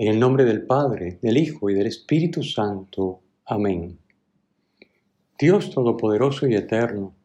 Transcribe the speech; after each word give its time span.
En 0.00 0.06
el 0.06 0.20
nombre 0.20 0.44
del 0.44 0.64
Padre, 0.64 1.18
del 1.22 1.36
Hijo 1.38 1.70
y 1.70 1.74
del 1.74 1.88
Espíritu 1.88 2.44
Santo. 2.44 3.18
Amén. 3.44 3.98
Dios 5.36 5.72
Todopoderoso 5.72 6.46
y 6.46 6.54
Eterno, 6.54 7.16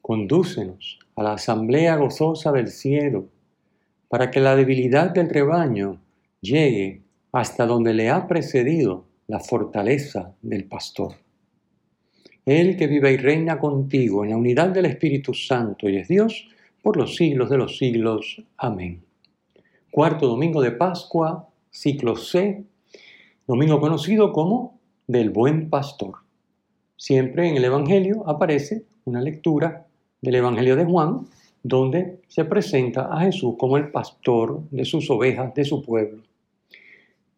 condúcenos 0.00 1.00
a 1.16 1.24
la 1.24 1.32
asamblea 1.32 1.96
gozosa 1.96 2.52
del 2.52 2.68
cielo, 2.68 3.26
para 4.08 4.30
que 4.30 4.38
la 4.38 4.54
debilidad 4.54 5.10
del 5.10 5.30
rebaño 5.30 6.00
llegue 6.40 7.02
hasta 7.32 7.66
donde 7.66 7.92
le 7.92 8.08
ha 8.08 8.28
precedido 8.28 9.06
la 9.26 9.40
fortaleza 9.40 10.36
del 10.42 10.66
pastor. 10.66 11.14
Él 12.46 12.76
que 12.76 12.86
vive 12.86 13.14
y 13.14 13.16
reina 13.16 13.58
contigo 13.58 14.22
en 14.22 14.30
la 14.30 14.36
unidad 14.36 14.68
del 14.68 14.86
Espíritu 14.86 15.34
Santo 15.34 15.88
y 15.88 15.96
es 15.96 16.06
Dios 16.06 16.48
por 16.82 16.96
los 16.96 17.16
siglos 17.16 17.50
de 17.50 17.58
los 17.58 17.78
siglos. 17.78 18.44
Amén. 18.58 19.02
Cuarto 19.90 20.28
domingo 20.28 20.62
de 20.62 20.70
Pascua 20.70 21.49
ciclo 21.70 22.16
C, 22.16 22.64
domingo 23.46 23.80
conocido 23.80 24.32
como 24.32 24.78
del 25.06 25.30
buen 25.30 25.70
pastor. 25.70 26.14
Siempre 26.96 27.48
en 27.48 27.56
el 27.56 27.64
Evangelio 27.64 28.28
aparece 28.28 28.84
una 29.04 29.20
lectura 29.20 29.86
del 30.20 30.34
Evangelio 30.34 30.76
de 30.76 30.84
Juan, 30.84 31.26
donde 31.62 32.20
se 32.28 32.44
presenta 32.44 33.08
a 33.12 33.20
Jesús 33.20 33.54
como 33.58 33.76
el 33.76 33.90
pastor 33.90 34.62
de 34.70 34.84
sus 34.84 35.10
ovejas, 35.10 35.54
de 35.54 35.64
su 35.64 35.82
pueblo. 35.82 36.22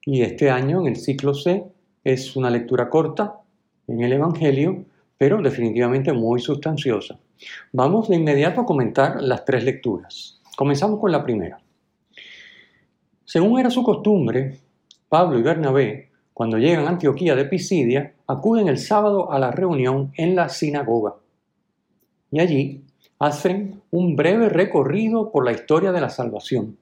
Y 0.05 0.23
este 0.23 0.51
año, 0.51 0.81
en 0.81 0.89
el 0.89 0.97
ciclo 0.97 1.35
C, 1.35 1.65
es 2.03 2.35
una 2.35 2.51
lectura 2.51 2.91
corta 2.91 3.41
en 3.87 4.01
el 4.01 4.13
Evangelio, 4.13 4.85
pero 5.17 5.41
definitivamente 5.41 6.13
muy 6.13 6.41
sustanciosa. 6.41 7.19
Vamos 7.73 8.09
de 8.09 8.17
inmediato 8.17 8.61
a 8.61 8.67
comentar 8.67 9.23
las 9.23 9.45
tres 9.45 9.65
lecturas. 9.65 10.41
Comenzamos 10.57 10.99
con 10.99 11.13
la 11.13 11.23
primera. 11.23 11.62
Según 13.33 13.59
era 13.59 13.71
su 13.71 13.83
costumbre, 13.83 14.59
Pablo 15.09 15.39
y 15.39 15.43
Bernabé, 15.43 16.11
cuando 16.35 16.59
llegan 16.59 16.85
a 16.85 16.91
Antioquía 16.91 17.35
de 17.35 17.47
Pisidia, 17.47 18.13
acuden 18.27 18.69
el 18.69 18.77
sábado 18.77 19.33
a 19.33 19.39
la 19.39 19.51
reunión 19.51 20.13
en 20.19 20.37
la 20.37 20.51
sinagoga. 20.51 21.15
Y 22.31 22.41
allí 22.41 22.83
hacen 23.19 23.81
un 23.91 24.17
breve 24.17 24.51
recorrido 24.51 25.33
por 25.33 25.47
la 25.47 25.53
historia 25.53 25.93
de 25.93 26.03
la 26.03 26.11
salvación. 26.11 26.77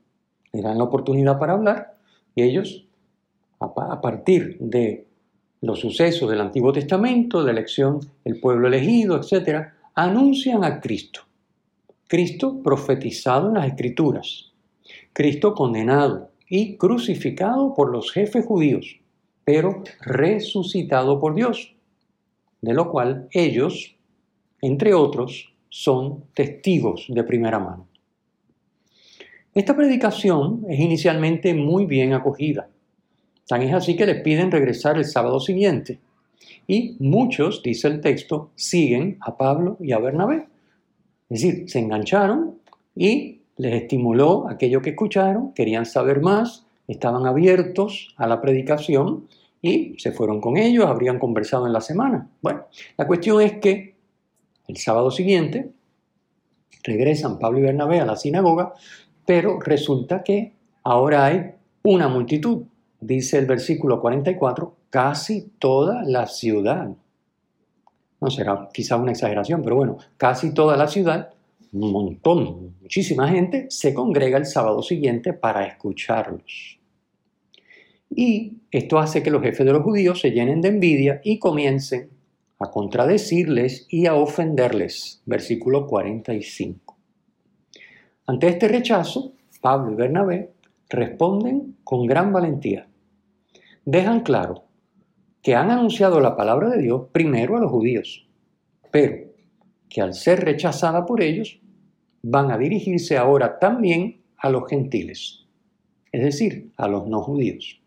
Le 0.53 0.61
dan 0.61 0.79
la 0.79 0.83
oportunidad 0.83 1.39
para 1.39 1.53
hablar 1.53 1.95
y 2.35 2.43
ellos, 2.43 2.85
a 3.61 4.01
partir 4.01 4.57
de 4.59 5.07
los 5.61 5.79
sucesos 5.79 6.29
del 6.29 6.41
Antiguo 6.41 6.73
Testamento, 6.73 7.45
de 7.45 7.53
elección 7.53 8.01
del 8.25 8.41
pueblo 8.41 8.67
elegido, 8.67 9.21
etc., 9.21 9.69
anuncian 9.95 10.65
a 10.65 10.81
Cristo. 10.81 11.21
Cristo 12.09 12.61
profetizado 12.61 13.51
en 13.51 13.55
las 13.55 13.69
Escrituras. 13.69 14.51
Cristo 15.13 15.55
condenado, 15.55 16.30
y 16.51 16.77
crucificado 16.77 17.73
por 17.75 17.91
los 17.93 18.13
jefes 18.13 18.45
judíos, 18.45 19.01
pero 19.45 19.83
resucitado 20.03 21.19
por 21.21 21.35
Dios, 21.35 21.75
de 22.61 22.75
lo 22.75 22.91
cual 22.91 23.29
ellos, 23.31 23.97
entre 24.61 24.93
otros, 24.93 25.55
son 25.71 26.25
testigos 26.35 27.07
de 27.09 27.23
primera 27.23 27.61
mano. 27.61 27.87
Esta 29.55 29.77
predicación 29.77 30.67
es 30.69 30.81
inicialmente 30.81 31.55
muy 31.55 31.87
bien 31.87 32.13
acogida. 32.13 32.69
Tan 33.47 33.63
es 33.63 33.73
así 33.73 33.97
que 33.97 34.07
les 34.07 34.21
piden 34.23 34.51
regresar 34.51 34.97
el 34.97 35.05
sábado 35.05 35.41
siguiente. 35.41 36.01
Y 36.67 36.97
muchos, 36.99 37.63
dice 37.63 37.89
el 37.89 38.01
texto, 38.01 38.51
siguen 38.57 39.19
a 39.21 39.37
Pablo 39.37 39.77
y 39.81 39.93
a 39.93 39.99
Bernabé. 39.99 40.47
Es 41.29 41.43
decir, 41.43 41.71
se 41.71 41.79
engancharon 41.79 42.59
y 42.95 43.40
les 43.61 43.75
estimuló 43.75 44.49
aquello 44.49 44.81
que 44.81 44.91
escucharon, 44.91 45.53
querían 45.53 45.85
saber 45.85 46.23
más, 46.23 46.67
estaban 46.89 47.27
abiertos 47.27 48.15
a 48.17 48.27
la 48.27 48.41
predicación 48.41 49.29
y 49.61 49.99
se 49.99 50.13
fueron 50.13 50.41
con 50.41 50.57
ellos, 50.57 50.87
habrían 50.87 51.19
conversado 51.19 51.67
en 51.67 51.75
la 51.75 51.83
semana. 51.83 52.27
Bueno, 52.41 52.65
la 52.97 53.07
cuestión 53.07 53.43
es 53.43 53.59
que 53.61 53.97
el 54.67 54.79
sábado 54.79 55.11
siguiente 55.11 55.73
regresan 56.85 57.39
Pablo 57.39 57.59
y 57.59 57.63
Bernabé 57.63 58.01
a 58.01 58.07
la 58.07 58.17
sinagoga, 58.17 58.73
pero 59.27 59.61
resulta 59.61 60.23
que 60.23 60.55
ahora 60.83 61.27
hay 61.27 61.53
una 61.83 62.09
multitud, 62.09 62.63
dice 62.99 63.37
el 63.37 63.45
versículo 63.45 64.01
44, 64.01 64.75
casi 64.89 65.51
toda 65.59 66.03
la 66.03 66.27
ciudad. 66.27 66.89
No 68.23 68.31
será 68.31 68.71
quizá 68.73 68.97
una 68.97 69.13
exageración, 69.13 69.63
pero 69.63 69.77
bueno, 69.77 69.99
casi 70.17 70.55
toda 70.55 70.79
la 70.79 70.89
ciudad 70.89 71.35
un 71.73 71.93
montón, 71.93 72.77
muchísima 72.81 73.29
gente, 73.29 73.67
se 73.71 73.95
congrega 73.95 74.39
el 74.39 74.47
sábado 74.47 74.83
siguiente 74.83 75.33
para 75.33 75.67
escucharlos. 75.67 76.79
Y 78.11 78.59
esto 78.71 78.99
hace 78.99 79.23
que 79.23 79.31
los 79.31 79.43
jefes 79.43 79.65
de 79.65 79.73
los 79.73 79.83
judíos 79.83 80.21
se 80.21 80.33
llenen 80.33 80.61
de 80.61 80.69
envidia 80.69 81.21
y 81.23 81.39
comiencen 81.39 82.11
a 82.59 82.71
contradecirles 82.71 83.87
y 83.89 84.07
a 84.07 84.15
ofenderles. 84.15 85.23
Versículo 85.27 85.87
45. 85.87 86.97
Ante 88.27 88.49
este 88.49 88.69
rechazo, 88.69 89.33
Pablo 89.61 89.93
y 89.93 89.95
Bernabé 89.95 90.53
responden 90.89 91.77
con 91.85 92.07
gran 92.07 92.33
valentía. 92.33 92.89
Dejan 93.85 94.21
claro 94.21 94.65
que 95.43 95.55
han 95.55 95.71
anunciado 95.71 96.21
la 96.21 96.37
palabra 96.37 96.69
de 96.69 96.83
Dios 96.83 97.07
primero 97.13 97.57
a 97.57 97.61
los 97.61 97.71
judíos, 97.71 98.29
pero 98.91 99.30
que 99.91 100.01
al 100.01 100.15
ser 100.15 100.41
rechazada 100.41 101.05
por 101.05 101.23
ellos, 101.23 101.61
van 102.23 102.51
a 102.51 102.57
dirigirse 102.57 103.19
ahora 103.19 103.59
también 103.59 104.23
a 104.39 104.49
los 104.49 104.69
gentiles, 104.69 105.47
es 106.13 106.23
decir, 106.23 106.71
a 106.77 106.89
los 106.89 107.07
no 107.07 107.21
judíos. 107.23 107.81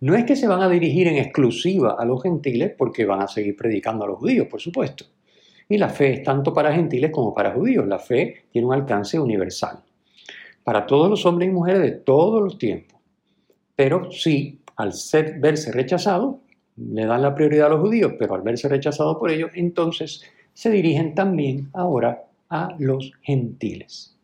No 0.00 0.14
es 0.14 0.24
que 0.24 0.36
se 0.36 0.46
van 0.46 0.62
a 0.62 0.68
dirigir 0.68 1.08
en 1.08 1.16
exclusiva 1.16 1.96
a 1.98 2.04
los 2.04 2.22
gentiles 2.22 2.72
porque 2.76 3.04
van 3.04 3.22
a 3.22 3.28
seguir 3.28 3.56
predicando 3.56 4.04
a 4.04 4.08
los 4.08 4.18
judíos, 4.18 4.46
por 4.46 4.60
supuesto. 4.60 5.06
Y 5.68 5.78
la 5.78 5.88
fe 5.88 6.12
es 6.12 6.22
tanto 6.22 6.52
para 6.52 6.72
gentiles 6.72 7.10
como 7.10 7.34
para 7.34 7.52
judíos. 7.52 7.86
La 7.86 7.98
fe 7.98 8.44
tiene 8.52 8.68
un 8.68 8.74
alcance 8.74 9.18
universal. 9.18 9.82
Para 10.62 10.86
todos 10.86 11.10
los 11.10 11.26
hombres 11.26 11.48
y 11.48 11.52
mujeres 11.52 11.82
de 11.82 11.90
todos 11.92 12.42
los 12.42 12.58
tiempos. 12.58 13.00
Pero 13.74 14.10
sí, 14.12 14.60
al 14.76 14.92
ser, 14.92 15.40
verse 15.40 15.72
rechazado, 15.72 16.40
le 16.76 17.06
dan 17.06 17.22
la 17.22 17.34
prioridad 17.34 17.66
a 17.66 17.70
los 17.70 17.80
judíos, 17.80 18.12
pero 18.18 18.34
al 18.34 18.42
verse 18.42 18.68
rechazado 18.68 19.18
por 19.18 19.30
ellos, 19.30 19.50
entonces 19.54 20.24
se 20.54 20.70
dirigen 20.70 21.14
también 21.14 21.68
ahora 21.72 22.24
a 22.48 22.74
los 22.78 23.12
gentiles. 23.22 24.16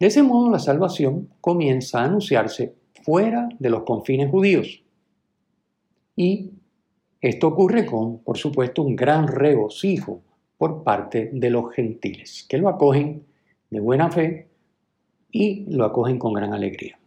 De 0.00 0.06
ese 0.06 0.22
modo 0.22 0.50
la 0.50 0.58
salvación 0.58 1.28
comienza 1.40 2.00
a 2.00 2.06
anunciarse 2.06 2.74
fuera 3.02 3.48
de 3.58 3.70
los 3.70 3.84
confines 3.84 4.30
judíos. 4.30 4.82
Y 6.16 6.50
esto 7.20 7.48
ocurre 7.48 7.86
con, 7.86 8.18
por 8.18 8.38
supuesto, 8.38 8.82
un 8.82 8.96
gran 8.96 9.28
regocijo 9.28 10.22
por 10.56 10.82
parte 10.82 11.30
de 11.32 11.50
los 11.50 11.72
gentiles, 11.72 12.44
que 12.48 12.58
lo 12.58 12.68
acogen 12.68 13.24
de 13.70 13.80
buena 13.80 14.10
fe 14.10 14.48
y 15.30 15.66
lo 15.70 15.84
acogen 15.84 16.18
con 16.18 16.32
gran 16.32 16.52
alegría. 16.52 16.98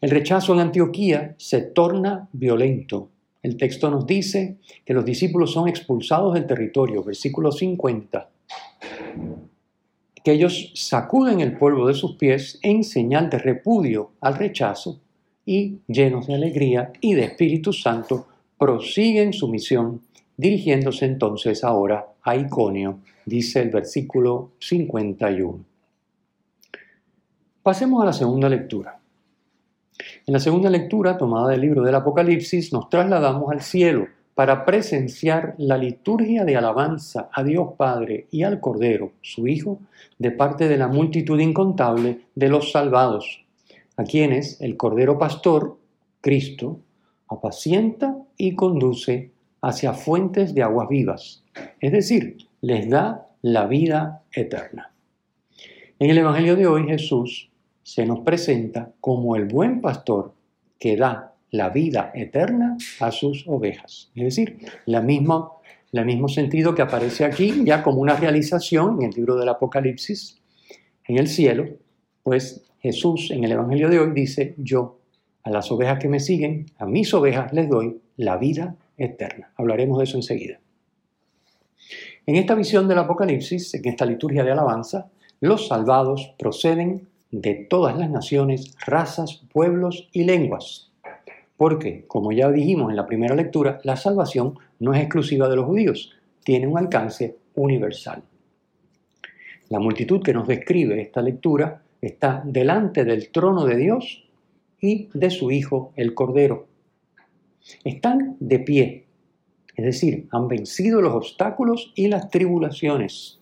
El 0.00 0.10
rechazo 0.10 0.54
en 0.54 0.60
Antioquía 0.60 1.34
se 1.38 1.60
torna 1.60 2.28
violento 2.32 3.10
el 3.42 3.56
texto 3.56 3.90
nos 3.90 4.06
dice 4.06 4.58
que 4.84 4.94
los 4.94 5.04
discípulos 5.04 5.52
son 5.52 5.68
expulsados 5.68 6.34
del 6.34 6.46
territorio, 6.46 7.04
versículo 7.04 7.52
50, 7.52 8.28
que 10.24 10.32
ellos 10.32 10.72
sacuden 10.74 11.40
el 11.40 11.56
polvo 11.56 11.86
de 11.86 11.94
sus 11.94 12.16
pies 12.16 12.58
en 12.62 12.82
señal 12.82 13.30
de 13.30 13.38
repudio 13.38 14.12
al 14.20 14.36
rechazo 14.36 15.00
y, 15.46 15.78
llenos 15.86 16.26
de 16.26 16.34
alegría 16.34 16.92
y 17.00 17.14
de 17.14 17.24
Espíritu 17.24 17.72
Santo, 17.72 18.26
prosiguen 18.58 19.32
su 19.32 19.48
misión, 19.48 20.02
dirigiéndose 20.36 21.06
entonces 21.06 21.64
ahora 21.64 22.06
a 22.22 22.36
Iconio, 22.36 22.98
dice 23.24 23.62
el 23.62 23.70
versículo 23.70 24.50
51. 24.58 25.64
Pasemos 27.62 28.02
a 28.02 28.06
la 28.06 28.12
segunda 28.12 28.48
lectura. 28.48 28.97
En 30.26 30.32
la 30.32 30.40
segunda 30.40 30.70
lectura, 30.70 31.16
tomada 31.16 31.48
del 31.48 31.60
libro 31.60 31.82
del 31.82 31.94
Apocalipsis, 31.94 32.72
nos 32.72 32.88
trasladamos 32.88 33.50
al 33.50 33.60
cielo 33.60 34.06
para 34.34 34.64
presenciar 34.64 35.56
la 35.58 35.76
liturgia 35.76 36.44
de 36.44 36.56
alabanza 36.56 37.28
a 37.32 37.42
Dios 37.42 37.70
Padre 37.76 38.28
y 38.30 38.44
al 38.44 38.60
Cordero, 38.60 39.10
su 39.20 39.48
Hijo, 39.48 39.80
de 40.18 40.30
parte 40.30 40.68
de 40.68 40.76
la 40.76 40.86
multitud 40.86 41.40
incontable 41.40 42.20
de 42.36 42.48
los 42.48 42.70
salvados, 42.70 43.44
a 43.96 44.04
quienes 44.04 44.60
el 44.60 44.76
Cordero 44.76 45.18
Pastor, 45.18 45.76
Cristo, 46.20 46.78
apacienta 47.28 48.16
y 48.36 48.54
conduce 48.54 49.32
hacia 49.60 49.92
fuentes 49.92 50.54
de 50.54 50.62
aguas 50.62 50.88
vivas, 50.88 51.42
es 51.80 51.90
decir, 51.90 52.36
les 52.60 52.88
da 52.88 53.26
la 53.42 53.66
vida 53.66 54.22
eterna. 54.32 54.92
En 55.98 56.10
el 56.10 56.18
Evangelio 56.18 56.54
de 56.54 56.68
hoy 56.68 56.86
Jesús 56.86 57.47
se 57.88 58.04
nos 58.04 58.20
presenta 58.20 58.92
como 59.00 59.34
el 59.34 59.46
buen 59.46 59.80
pastor 59.80 60.34
que 60.78 60.94
da 60.94 61.32
la 61.50 61.70
vida 61.70 62.12
eterna 62.14 62.76
a 63.00 63.10
sus 63.10 63.48
ovejas. 63.48 64.10
Es 64.14 64.24
decir, 64.24 64.58
la 64.84 65.00
misma, 65.00 65.52
el 65.92 66.04
mismo 66.04 66.28
sentido 66.28 66.74
que 66.74 66.82
aparece 66.82 67.24
aquí 67.24 67.64
ya 67.64 67.82
como 67.82 68.02
una 68.02 68.14
realización 68.14 69.00
en 69.00 69.08
el 69.08 69.14
libro 69.14 69.36
del 69.36 69.48
Apocalipsis, 69.48 70.38
en 71.06 71.16
el 71.16 71.28
cielo, 71.28 71.64
pues 72.22 72.62
Jesús 72.80 73.30
en 73.30 73.44
el 73.44 73.52
Evangelio 73.52 73.88
de 73.88 74.00
hoy 74.00 74.10
dice, 74.12 74.54
yo 74.58 74.98
a 75.42 75.48
las 75.48 75.72
ovejas 75.72 75.98
que 75.98 76.08
me 76.08 76.20
siguen, 76.20 76.66
a 76.76 76.84
mis 76.84 77.14
ovejas 77.14 77.54
les 77.54 77.70
doy 77.70 78.02
la 78.18 78.36
vida 78.36 78.76
eterna. 78.98 79.50
Hablaremos 79.56 79.96
de 79.96 80.04
eso 80.04 80.18
enseguida. 80.18 80.60
En 82.26 82.36
esta 82.36 82.54
visión 82.54 82.86
del 82.86 82.98
Apocalipsis, 82.98 83.72
en 83.72 83.88
esta 83.88 84.04
liturgia 84.04 84.44
de 84.44 84.52
alabanza, 84.52 85.08
los 85.40 85.68
salvados 85.68 86.34
proceden 86.38 87.08
de 87.30 87.54
todas 87.54 87.96
las 87.98 88.10
naciones, 88.10 88.74
razas, 88.86 89.42
pueblos 89.52 90.08
y 90.12 90.24
lenguas. 90.24 90.90
Porque, 91.56 92.04
como 92.06 92.32
ya 92.32 92.50
dijimos 92.50 92.90
en 92.90 92.96
la 92.96 93.06
primera 93.06 93.34
lectura, 93.34 93.80
la 93.84 93.96
salvación 93.96 94.58
no 94.78 94.94
es 94.94 95.00
exclusiva 95.00 95.48
de 95.48 95.56
los 95.56 95.66
judíos, 95.66 96.12
tiene 96.44 96.66
un 96.66 96.78
alcance 96.78 97.36
universal. 97.54 98.22
La 99.68 99.80
multitud 99.80 100.22
que 100.22 100.32
nos 100.32 100.48
describe 100.48 101.00
esta 101.00 101.20
lectura 101.20 101.82
está 102.00 102.42
delante 102.44 103.04
del 103.04 103.30
trono 103.30 103.64
de 103.64 103.76
Dios 103.76 104.24
y 104.80 105.08
de 105.12 105.30
su 105.30 105.50
Hijo, 105.50 105.92
el 105.96 106.14
Cordero. 106.14 106.68
Están 107.84 108.36
de 108.40 108.60
pie, 108.60 109.04
es 109.76 109.84
decir, 109.84 110.26
han 110.30 110.48
vencido 110.48 111.02
los 111.02 111.14
obstáculos 111.14 111.92
y 111.94 112.08
las 112.08 112.30
tribulaciones. 112.30 113.40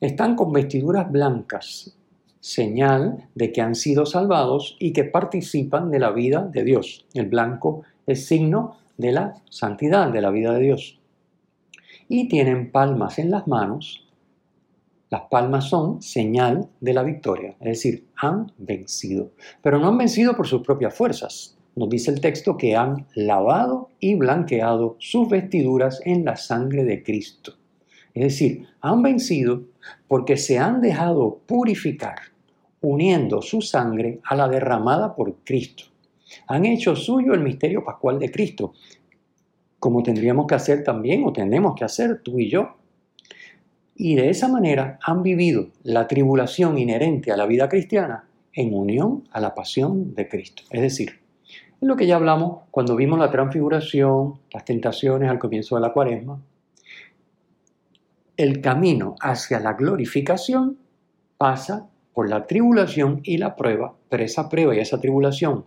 Están 0.00 0.36
con 0.36 0.52
vestiduras 0.52 1.10
blancas, 1.10 1.96
señal 2.40 3.28
de 3.34 3.52
que 3.52 3.60
han 3.60 3.74
sido 3.74 4.06
salvados 4.06 4.76
y 4.80 4.92
que 4.92 5.04
participan 5.04 5.90
de 5.90 5.98
la 5.98 6.10
vida 6.10 6.42
de 6.42 6.64
Dios. 6.64 7.06
El 7.14 7.26
blanco 7.26 7.82
es 8.06 8.26
signo 8.26 8.76
de 8.96 9.12
la 9.12 9.34
santidad, 9.48 10.10
de 10.10 10.20
la 10.20 10.30
vida 10.30 10.52
de 10.54 10.60
Dios. 10.60 10.98
Y 12.08 12.28
tienen 12.28 12.72
palmas 12.72 13.18
en 13.18 13.30
las 13.30 13.46
manos. 13.46 14.06
Las 15.10 15.22
palmas 15.30 15.64
son 15.64 16.02
señal 16.02 16.68
de 16.80 16.94
la 16.94 17.02
victoria, 17.02 17.56
es 17.60 17.66
decir, 17.66 18.06
han 18.16 18.52
vencido. 18.58 19.30
Pero 19.62 19.78
no 19.78 19.88
han 19.88 19.98
vencido 19.98 20.36
por 20.36 20.46
sus 20.46 20.62
propias 20.62 20.94
fuerzas. 20.94 21.56
Nos 21.76 21.88
dice 21.88 22.10
el 22.10 22.20
texto 22.20 22.56
que 22.56 22.76
han 22.76 23.06
lavado 23.14 23.90
y 24.00 24.14
blanqueado 24.14 24.96
sus 24.98 25.28
vestiduras 25.28 26.00
en 26.04 26.24
la 26.24 26.36
sangre 26.36 26.84
de 26.84 27.02
Cristo. 27.02 27.54
Es 28.14 28.24
decir, 28.24 28.66
han 28.80 29.02
vencido 29.02 29.62
porque 30.08 30.36
se 30.36 30.58
han 30.58 30.80
dejado 30.80 31.40
purificar, 31.46 32.18
uniendo 32.80 33.42
su 33.42 33.60
sangre 33.62 34.20
a 34.24 34.34
la 34.36 34.48
derramada 34.48 35.14
por 35.14 35.36
Cristo. 35.44 35.84
Han 36.46 36.64
hecho 36.64 36.96
suyo 36.96 37.34
el 37.34 37.40
misterio 37.40 37.84
pascual 37.84 38.18
de 38.18 38.30
Cristo, 38.30 38.74
como 39.78 40.02
tendríamos 40.02 40.46
que 40.46 40.54
hacer 40.54 40.84
también 40.84 41.24
o 41.24 41.32
tenemos 41.32 41.74
que 41.74 41.84
hacer 41.84 42.20
tú 42.22 42.38
y 42.38 42.50
yo. 42.50 42.76
Y 43.96 44.14
de 44.14 44.30
esa 44.30 44.48
manera 44.48 44.98
han 45.02 45.22
vivido 45.22 45.68
la 45.82 46.06
tribulación 46.06 46.78
inherente 46.78 47.32
a 47.32 47.36
la 47.36 47.46
vida 47.46 47.68
cristiana 47.68 48.24
en 48.52 48.74
unión 48.74 49.24
a 49.30 49.40
la 49.40 49.54
pasión 49.54 50.14
de 50.14 50.28
Cristo. 50.28 50.62
Es 50.70 50.80
decir, 50.80 51.20
es 51.80 51.88
lo 51.88 51.96
que 51.96 52.06
ya 52.06 52.16
hablamos 52.16 52.62
cuando 52.70 52.94
vimos 52.94 53.18
la 53.18 53.30
transfiguración, 53.30 54.34
las 54.52 54.64
tentaciones 54.64 55.30
al 55.30 55.38
comienzo 55.38 55.76
de 55.76 55.80
la 55.80 55.92
cuaresma, 55.92 56.40
el 58.40 58.62
camino 58.62 59.16
hacia 59.20 59.60
la 59.60 59.74
glorificación 59.74 60.78
pasa 61.36 61.90
por 62.14 62.30
la 62.30 62.46
tribulación 62.46 63.20
y 63.22 63.36
la 63.36 63.54
prueba, 63.54 63.94
pero 64.08 64.24
esa 64.24 64.48
prueba 64.48 64.74
y 64.74 64.78
esa 64.78 64.98
tribulación, 64.98 65.66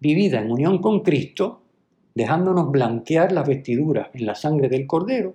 vivida 0.00 0.40
en 0.40 0.50
unión 0.50 0.80
con 0.80 1.00
Cristo, 1.00 1.60
dejándonos 2.14 2.70
blanquear 2.70 3.30
las 3.32 3.46
vestiduras 3.46 4.08
en 4.14 4.24
la 4.24 4.34
sangre 4.34 4.70
del 4.70 4.86
Cordero, 4.86 5.34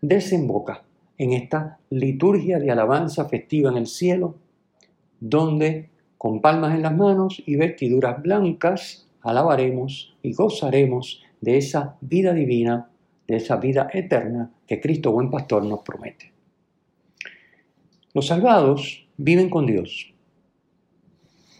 desemboca 0.00 0.82
en 1.18 1.34
esta 1.34 1.78
liturgia 1.90 2.58
de 2.58 2.70
alabanza 2.70 3.26
festiva 3.26 3.70
en 3.70 3.76
el 3.76 3.86
cielo, 3.86 4.36
donde 5.20 5.90
con 6.16 6.40
palmas 6.40 6.74
en 6.74 6.80
las 6.80 6.96
manos 6.96 7.42
y 7.44 7.56
vestiduras 7.56 8.22
blancas 8.22 9.06
alabaremos 9.20 10.16
y 10.22 10.32
gozaremos 10.32 11.22
de 11.42 11.58
esa 11.58 11.98
vida 12.00 12.32
divina 12.32 12.89
de 13.30 13.36
esa 13.36 13.56
vida 13.56 13.88
eterna 13.92 14.50
que 14.66 14.80
Cristo 14.80 15.12
buen 15.12 15.30
pastor 15.30 15.64
nos 15.64 15.80
promete. 15.80 16.32
Los 18.12 18.26
salvados 18.26 19.06
viven 19.16 19.48
con 19.48 19.66
Dios. 19.66 20.12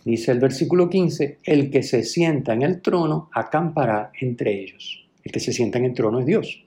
Dice 0.05 0.33
el 0.33 0.41
versículo 0.41 0.89
15, 0.89 1.39
el 1.45 1.71
que 1.71 1.83
se 1.83 2.03
sienta 2.03 2.53
en 2.55 2.63
el 2.63 2.81
trono 2.81 3.31
acampará 3.33 4.11
entre 4.21 4.61
ellos. 4.61 5.09
El 5.23 5.31
que 5.31 5.41
se 5.41 5.53
sienta 5.53 5.79
en 5.79 5.85
el 5.85 5.95
trono 5.95 6.21
es 6.21 6.27
Dios, 6.27 6.65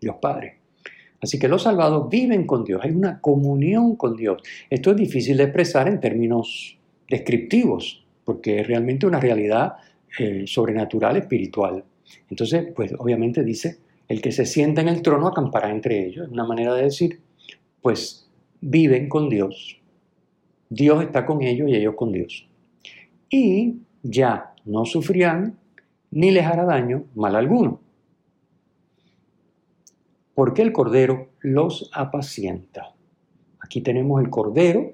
Dios 0.00 0.16
Padre. 0.20 0.58
Así 1.20 1.38
que 1.38 1.48
los 1.48 1.64
salvados 1.64 2.08
viven 2.08 2.46
con 2.46 2.64
Dios, 2.64 2.80
hay 2.82 2.92
una 2.92 3.20
comunión 3.20 3.96
con 3.96 4.16
Dios. 4.16 4.42
Esto 4.70 4.92
es 4.92 4.96
difícil 4.96 5.36
de 5.36 5.44
expresar 5.44 5.88
en 5.88 6.00
términos 6.00 6.78
descriptivos, 7.08 8.04
porque 8.24 8.60
es 8.60 8.66
realmente 8.66 9.06
una 9.06 9.20
realidad 9.20 9.74
eh, 10.18 10.44
sobrenatural, 10.46 11.16
espiritual. 11.16 11.84
Entonces, 12.30 12.66
pues 12.74 12.94
obviamente 12.98 13.42
dice, 13.42 13.78
el 14.08 14.22
que 14.22 14.32
se 14.32 14.46
sienta 14.46 14.80
en 14.80 14.88
el 14.88 15.02
trono 15.02 15.28
acampará 15.28 15.70
entre 15.70 16.06
ellos. 16.06 16.26
Es 16.26 16.32
una 16.32 16.44
manera 16.44 16.74
de 16.74 16.84
decir, 16.84 17.20
pues 17.82 18.30
viven 18.60 19.08
con 19.08 19.28
Dios. 19.28 19.80
Dios 20.68 21.04
está 21.04 21.26
con 21.26 21.42
ellos 21.42 21.68
y 21.68 21.76
ellos 21.76 21.94
con 21.96 22.12
Dios. 22.12 22.48
Y 23.28 23.76
ya 24.02 24.54
no 24.64 24.84
sufrirán 24.84 25.58
ni 26.10 26.30
les 26.30 26.44
hará 26.44 26.64
daño 26.64 27.04
mal 27.14 27.36
alguno. 27.36 27.80
Porque 30.34 30.62
el 30.62 30.72
Cordero 30.72 31.30
los 31.40 31.90
apacienta. 31.92 32.94
Aquí 33.60 33.80
tenemos 33.80 34.22
el 34.22 34.30
Cordero, 34.30 34.92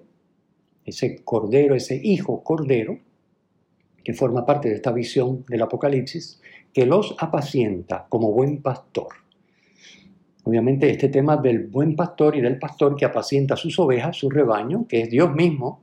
ese 0.84 1.22
Cordero, 1.24 1.74
ese 1.74 2.00
Hijo 2.02 2.42
Cordero, 2.42 2.98
que 4.02 4.14
forma 4.14 4.46
parte 4.46 4.68
de 4.68 4.76
esta 4.76 4.92
visión 4.92 5.44
del 5.48 5.62
Apocalipsis, 5.62 6.40
que 6.72 6.86
los 6.86 7.14
apacienta 7.18 8.06
como 8.08 8.32
buen 8.32 8.62
pastor. 8.62 9.08
Obviamente 10.44 10.90
este 10.90 11.08
tema 11.08 11.36
del 11.36 11.68
buen 11.68 11.94
pastor 11.94 12.36
y 12.36 12.40
del 12.40 12.58
pastor 12.58 12.96
que 12.96 13.04
apacienta 13.04 13.56
sus 13.56 13.78
ovejas, 13.78 14.16
su 14.16 14.28
rebaño, 14.28 14.86
que 14.88 15.02
es 15.02 15.10
Dios 15.10 15.32
mismo, 15.32 15.82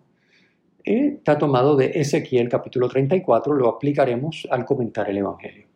eh, 0.83 1.15
está 1.17 1.37
tomado 1.37 1.75
de 1.75 1.91
Ezequiel 1.95 2.49
capítulo 2.49 2.89
34, 2.89 3.53
lo 3.53 3.69
aplicaremos 3.69 4.47
al 4.49 4.65
comentar 4.65 5.09
el 5.09 5.17
Evangelio. 5.17 5.67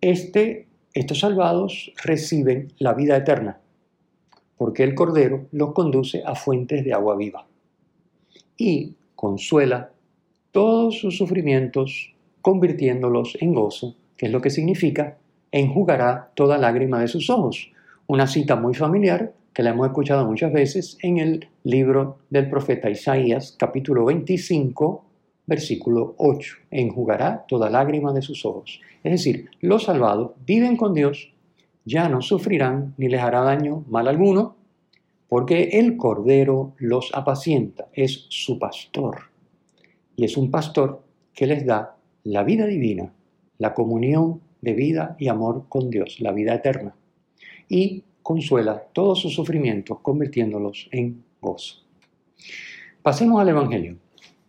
Este, 0.00 0.68
estos 0.92 1.20
salvados 1.20 1.92
reciben 2.02 2.72
la 2.78 2.92
vida 2.92 3.16
eterna, 3.16 3.60
porque 4.56 4.82
el 4.82 4.94
Cordero 4.94 5.46
los 5.52 5.72
conduce 5.72 6.22
a 6.26 6.34
fuentes 6.34 6.84
de 6.84 6.92
agua 6.92 7.16
viva 7.16 7.46
y 8.56 8.94
consuela 9.14 9.91
todos 10.52 10.98
sus 10.98 11.16
sufrimientos, 11.16 12.12
convirtiéndolos 12.42 13.38
en 13.40 13.54
gozo, 13.54 13.96
que 14.18 14.26
es 14.26 14.32
lo 14.32 14.42
que 14.42 14.50
significa 14.50 15.16
enjugará 15.50 16.30
toda 16.34 16.58
lágrima 16.58 17.00
de 17.00 17.08
sus 17.08 17.30
ojos. 17.30 17.72
Una 18.06 18.26
cita 18.26 18.54
muy 18.54 18.74
familiar 18.74 19.32
que 19.54 19.62
la 19.62 19.70
hemos 19.70 19.86
escuchado 19.86 20.26
muchas 20.26 20.52
veces 20.52 20.98
en 21.00 21.18
el 21.18 21.48
libro 21.64 22.18
del 22.28 22.50
profeta 22.50 22.90
Isaías, 22.90 23.56
capítulo 23.58 24.04
25, 24.04 25.04
versículo 25.46 26.14
8. 26.18 26.56
Enjugará 26.70 27.46
toda 27.48 27.70
lágrima 27.70 28.12
de 28.12 28.20
sus 28.20 28.44
ojos. 28.44 28.80
Es 29.02 29.12
decir, 29.12 29.48
los 29.60 29.84
salvados 29.84 30.32
viven 30.46 30.76
con 30.76 30.92
Dios, 30.92 31.32
ya 31.86 32.10
no 32.10 32.20
sufrirán 32.20 32.92
ni 32.98 33.08
les 33.08 33.22
hará 33.22 33.40
daño 33.40 33.84
mal 33.88 34.06
alguno, 34.06 34.56
porque 35.30 35.70
el 35.72 35.96
Cordero 35.96 36.74
los 36.76 37.10
apacienta, 37.14 37.88
es 37.94 38.26
su 38.28 38.58
pastor 38.58 39.31
y 40.16 40.24
es 40.24 40.36
un 40.36 40.50
pastor 40.50 41.02
que 41.34 41.46
les 41.46 41.64
da 41.64 41.96
la 42.24 42.44
vida 42.44 42.66
divina, 42.66 43.12
la 43.58 43.74
comunión 43.74 44.40
de 44.60 44.74
vida 44.74 45.16
y 45.18 45.28
amor 45.28 45.64
con 45.68 45.90
Dios, 45.90 46.20
la 46.20 46.32
vida 46.32 46.54
eterna, 46.54 46.94
y 47.68 48.04
consuela 48.22 48.80
todos 48.92 49.20
sus 49.20 49.34
sufrimientos 49.34 49.98
convirtiéndolos 50.00 50.88
en 50.92 51.24
gozo. 51.40 51.82
Pasemos 53.02 53.40
al 53.40 53.48
Evangelio, 53.48 53.96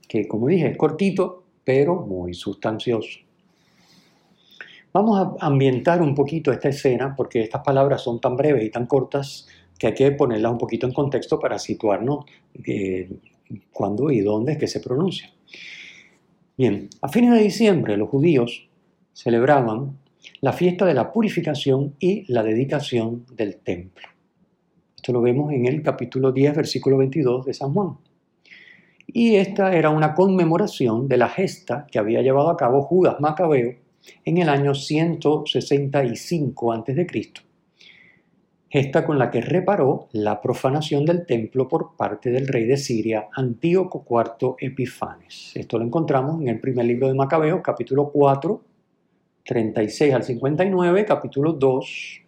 que 0.08 0.28
como 0.28 0.48
dije 0.48 0.68
es 0.68 0.78
cortito, 0.78 1.44
pero 1.64 1.96
muy 1.96 2.34
sustancioso. 2.34 3.20
Vamos 4.92 5.20
a 5.20 5.46
ambientar 5.48 6.04
un 6.04 6.14
poquito 6.14 6.52
esta 6.52 6.70
escena 6.70 7.16
porque 7.16 7.42
estas 7.42 7.64
palabras 7.64 8.04
son 8.04 8.22
tan 8.22 8.36
breves 8.36 8.64
y 8.64 8.70
tan 8.70 8.86
cortas 8.86 9.48
que 9.80 9.88
hay 9.88 9.94
que 9.96 10.12
ponerlas 10.12 10.52
un 10.52 10.60
poquito 10.60 10.86
en 10.86 10.94
contexto 10.94 11.40
para 11.40 11.58
situarnos 11.58 12.26
eh, 12.64 13.10
cuándo 13.72 14.12
y 14.12 14.22
dónde 14.22 14.54
es 14.54 14.58
que 14.60 14.68
se 14.68 14.80
pronuncia. 14.80 15.34
Bien, 16.58 16.90
a 17.02 17.10
fines 17.10 17.34
de 17.34 17.42
diciembre 17.42 17.98
los 17.98 18.10
judíos 18.10 18.70
celebraban 19.12 19.98
la 20.42 20.54
fiesta 20.54 20.86
de 20.86 20.94
la 20.94 21.12
purificación 21.12 21.96
y 22.00 22.32
la 22.32 22.44
dedicación 22.44 23.26
del 23.36 23.58
templo. 23.58 24.08
Esto 24.96 25.14
lo 25.14 25.22
vemos 25.22 25.52
en 25.52 25.66
el 25.66 25.82
capítulo 25.82 26.32
10, 26.32 26.56
versículo 26.56 26.98
22 26.98 27.46
de 27.46 27.54
San 27.54 27.74
Juan. 27.74 27.98
Y 29.08 29.36
esta 29.36 29.76
era 29.76 29.90
una 29.90 30.14
conmemoración 30.14 31.08
de 31.08 31.18
la 31.18 31.30
gesta 31.30 31.88
que 31.92 32.00
había 32.00 32.22
llevado 32.22 32.50
a 32.50 32.58
cabo 32.58 32.82
Judas 32.84 33.20
Macabeo 33.20 33.76
en 34.26 34.38
el 34.38 34.50
año 34.50 34.74
165 34.74 36.72
a.C., 36.72 37.08
gesta 38.74 39.06
con 39.06 39.20
la 39.20 39.30
que 39.30 39.40
reparó 39.40 40.08
la 40.14 40.42
profanación 40.42 41.06
del 41.06 41.28
templo 41.28 41.68
por 41.68 41.96
parte 41.96 42.32
del 42.32 42.48
rey 42.48 42.66
de 42.66 42.76
Siria, 42.76 43.28
Antíoco 43.32 44.04
IV 44.10 44.56
Epifanes. 44.58 45.52
Esto 45.54 45.78
lo 45.78 45.86
encontramos 45.86 46.42
en 46.42 46.48
el 46.48 46.60
primer 46.60 46.88
libro 46.88 47.08
de 47.08 47.14
Macabeo, 47.14 47.62
capítulo 47.62 48.10
4, 48.10 48.64
36 49.46 50.14
al 50.16 50.24
59, 50.24 51.06
capítulo 51.06 51.54
2, 51.54 52.22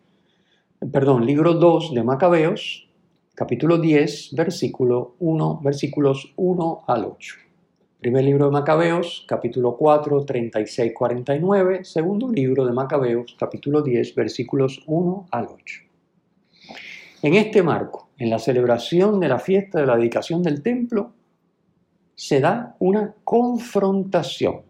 perdón, 0.91 1.25
libro 1.25 1.55
2 1.55 1.95
de 1.95 2.03
Macabeos, 2.03 2.89
capítulo 3.33 3.79
10, 3.79 4.35
versículo 4.35 5.15
1, 5.17 5.61
versículos 5.63 6.31
1 6.35 6.83
al 6.85 7.05
8. 7.05 7.35
Primer 7.99 8.23
libro 8.23 8.45
de 8.45 8.51
Macabeos, 8.51 9.25
capítulo 9.27 9.75
4, 9.75 10.23
36, 10.25 10.93
49. 10.93 11.83
Segundo 11.83 12.29
libro 12.29 12.67
de 12.67 12.71
Macabeos, 12.71 13.35
capítulo 13.39 13.81
10, 13.81 14.13
versículos 14.13 14.83
1 14.85 15.25
al 15.31 15.47
8. 15.47 15.84
En 17.25 17.33
este 17.33 17.63
marco, 17.63 18.09
en 18.19 18.29
la 18.29 18.37
celebración 18.37 19.19
de 19.19 19.27
la 19.27 19.39
fiesta 19.39 19.79
de 19.79 19.87
la 19.87 19.97
dedicación 19.97 20.43
del 20.43 20.61
templo, 20.61 21.13
se 22.13 22.39
da 22.39 22.75
una 22.77 23.15
confrontación. 23.23 24.61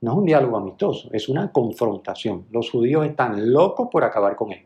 No 0.00 0.10
es 0.10 0.18
un 0.18 0.24
diálogo 0.24 0.56
amistoso, 0.56 1.08
es 1.12 1.28
una 1.28 1.52
confrontación. 1.52 2.46
Los 2.50 2.68
judíos 2.68 3.06
están 3.06 3.52
locos 3.52 3.90
por 3.92 4.02
acabar 4.02 4.34
con 4.34 4.50
él. 4.50 4.62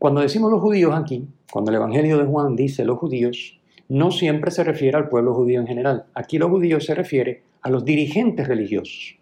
Cuando 0.00 0.20
decimos 0.20 0.50
los 0.50 0.60
judíos 0.60 0.92
aquí, 0.92 1.28
cuando 1.52 1.70
el 1.70 1.76
Evangelio 1.76 2.18
de 2.18 2.24
Juan 2.24 2.56
dice 2.56 2.84
los 2.84 2.98
judíos, 2.98 3.60
no 3.88 4.10
siempre 4.10 4.50
se 4.50 4.64
refiere 4.64 4.96
al 4.96 5.08
pueblo 5.08 5.32
judío 5.32 5.60
en 5.60 5.68
general. 5.68 6.06
Aquí 6.14 6.38
los 6.38 6.50
judíos 6.50 6.86
se 6.86 6.94
refiere 6.96 7.44
a 7.62 7.70
los 7.70 7.84
dirigentes 7.84 8.48
religiosos 8.48 9.16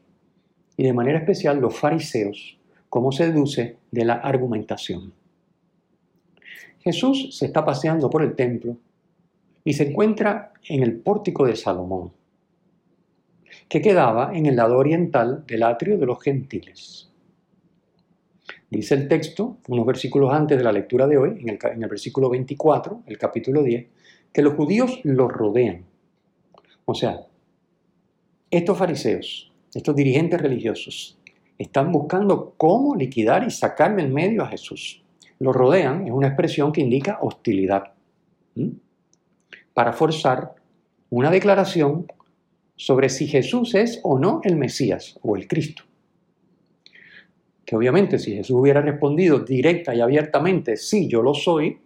y 0.74 0.84
de 0.84 0.94
manera 0.94 1.18
especial 1.18 1.60
los 1.60 1.78
fariseos, 1.78 2.58
como 2.88 3.12
se 3.12 3.26
deduce 3.30 3.76
de 3.90 4.06
la 4.06 4.14
argumentación. 4.14 5.12
Jesús 6.82 7.36
se 7.36 7.46
está 7.46 7.64
paseando 7.64 8.10
por 8.10 8.22
el 8.22 8.34
templo 8.34 8.76
y 9.64 9.72
se 9.74 9.88
encuentra 9.88 10.52
en 10.68 10.82
el 10.82 10.98
pórtico 10.98 11.46
de 11.46 11.54
Salomón, 11.54 12.12
que 13.68 13.80
quedaba 13.80 14.32
en 14.34 14.46
el 14.46 14.56
lado 14.56 14.78
oriental 14.78 15.44
del 15.46 15.62
atrio 15.62 15.96
de 15.96 16.06
los 16.06 16.20
gentiles. 16.20 17.08
Dice 18.68 18.94
el 18.94 19.06
texto, 19.06 19.58
unos 19.68 19.86
versículos 19.86 20.32
antes 20.32 20.58
de 20.58 20.64
la 20.64 20.72
lectura 20.72 21.06
de 21.06 21.18
hoy, 21.18 21.38
en 21.40 21.50
el, 21.50 21.58
en 21.62 21.80
versículo 21.88 22.28
24, 22.30 23.02
el 23.06 23.18
capítulo 23.18 23.62
10, 23.62 23.86
que 24.32 24.42
los 24.42 24.54
judíos 24.54 24.98
los 25.04 25.30
rodean. 25.30 25.84
O 26.84 26.94
sea, 26.94 27.26
estos 28.50 28.76
fariseos, 28.76 29.52
estos 29.72 29.94
dirigentes 29.94 30.40
religiosos, 30.40 31.18
están 31.58 31.92
buscando 31.92 32.54
cómo 32.56 32.96
liquidar 32.96 33.44
y 33.46 33.50
sacar 33.50 33.94
del 33.94 34.08
medio 34.08 34.42
a 34.42 34.48
Jesús 34.48 35.01
lo 35.42 35.52
rodean 35.52 36.06
es 36.06 36.12
una 36.12 36.28
expresión 36.28 36.72
que 36.72 36.80
indica 36.80 37.18
hostilidad, 37.20 37.94
para 39.74 39.92
forzar 39.92 40.54
una 41.10 41.32
declaración 41.32 42.06
sobre 42.76 43.08
si 43.08 43.26
Jesús 43.26 43.74
es 43.74 43.98
o 44.04 44.20
no 44.20 44.40
el 44.44 44.54
Mesías 44.54 45.18
o 45.20 45.34
el 45.34 45.48
Cristo. 45.48 45.82
Que 47.64 47.74
obviamente 47.74 48.20
si 48.20 48.36
Jesús 48.36 48.56
hubiera 48.56 48.82
respondido 48.82 49.40
directa 49.40 49.92
y 49.92 50.00
abiertamente, 50.00 50.76
sí, 50.76 51.08
yo 51.08 51.22
lo 51.22 51.34
soy, 51.34 51.76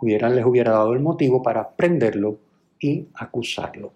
les 0.00 0.46
hubiera 0.46 0.72
dado 0.72 0.94
el 0.94 1.00
motivo 1.00 1.42
para 1.42 1.68
prenderlo 1.68 2.38
y 2.80 3.06
acusarlo. 3.14 3.92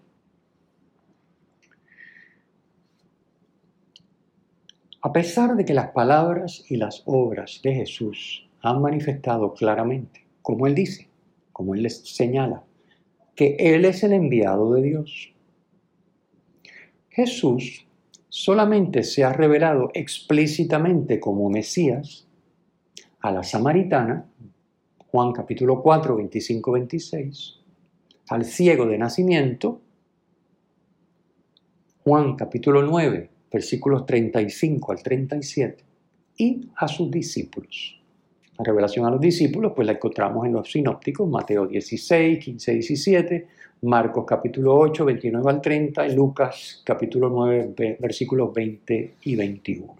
A 5.01 5.13
pesar 5.13 5.57
de 5.57 5.65
que 5.65 5.73
las 5.73 5.93
palabras 5.93 6.65
y 6.69 6.77
las 6.77 7.03
obras 7.07 7.61
de 7.63 7.75
Jesús 7.75 8.47
han 8.63 8.81
manifestado 8.81 9.55
claramente, 9.55 10.25
como 10.41 10.67
Él 10.67 10.75
dice, 10.75 11.09
como 11.53 11.75
Él 11.75 11.83
les 11.83 11.99
señala, 12.09 12.65
que 13.35 13.57
Él 13.59 13.85
es 13.85 14.03
el 14.05 14.13
enviado 14.13 14.73
de 14.73 14.83
Dios. 14.83 15.33
Jesús 17.11 17.87
solamente 18.29 19.03
se 19.03 19.25
ha 19.25 19.33
revelado 19.33 19.91
explícitamente 19.95 21.21
como 21.21 21.51
Mesías 21.51 22.27
a 23.21 23.33
la 23.33 23.43
samaritana, 23.43 24.27
Juan 25.11 25.33
capítulo 25.33 25.83
4, 25.83 26.17
25, 26.17 26.73
26, 26.73 27.59
al 28.29 28.45
ciego 28.45 28.87
de 28.87 28.97
nacimiento, 28.97 29.81
Juan 32.05 32.35
capítulo 32.37 32.83
9, 32.83 33.31
versículos 33.53 34.07
35 34.07 34.93
al 34.93 35.03
37, 35.03 35.85
y 36.39 36.71
a 36.77 36.89
sus 36.89 37.11
discípulos. 37.11 38.02
La 38.63 38.67
revelación 38.67 39.07
a 39.07 39.11
los 39.11 39.21
discípulos, 39.21 39.73
pues 39.75 39.87
la 39.87 39.95
encontramos 39.95 40.47
en 40.47 40.53
los 40.53 40.71
sinópticos, 40.71 41.29
Mateo 41.29 41.67
16, 41.67 42.39
15, 42.39 42.73
17, 42.75 43.47
Marcos 43.83 44.25
capítulo 44.25 44.79
8, 44.79 45.05
29 45.05 45.51
al 45.51 45.61
30 45.61 46.07
y 46.07 46.15
Lucas 46.15 46.81
capítulo 46.85 47.29
9, 47.29 47.97
versículos 47.99 48.55
20 48.55 49.15
y 49.25 49.35
21. 49.35 49.97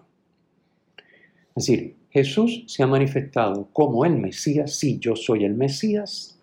Es 1.57 1.67
decir, 1.67 1.97
Jesús 2.09 2.63
se 2.69 2.85
ha 2.85 2.87
manifestado 2.87 3.67
como 3.73 4.05
el 4.05 4.17
Mesías, 4.17 4.73
sí, 4.77 5.01
yo 5.01 5.17
soy 5.17 5.45
el 5.45 5.55
Mesías, 5.55 6.39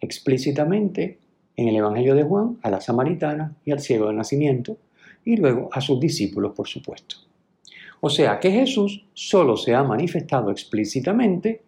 explícitamente 0.00 1.18
en 1.54 1.68
el 1.68 1.76
Evangelio 1.76 2.16
de 2.16 2.24
Juan 2.24 2.58
a 2.62 2.70
la 2.70 2.80
samaritana 2.80 3.54
y 3.64 3.70
al 3.70 3.78
ciego 3.78 4.08
de 4.08 4.14
nacimiento, 4.14 4.76
y 5.24 5.36
luego 5.36 5.68
a 5.70 5.80
sus 5.80 6.00
discípulos, 6.00 6.52
por 6.52 6.66
supuesto. 6.66 7.18
O 8.00 8.10
sea 8.10 8.38
que 8.40 8.50
Jesús 8.50 9.04
solo 9.14 9.56
se 9.56 9.74
ha 9.74 9.82
manifestado 9.82 10.50
explícitamente 10.50 11.62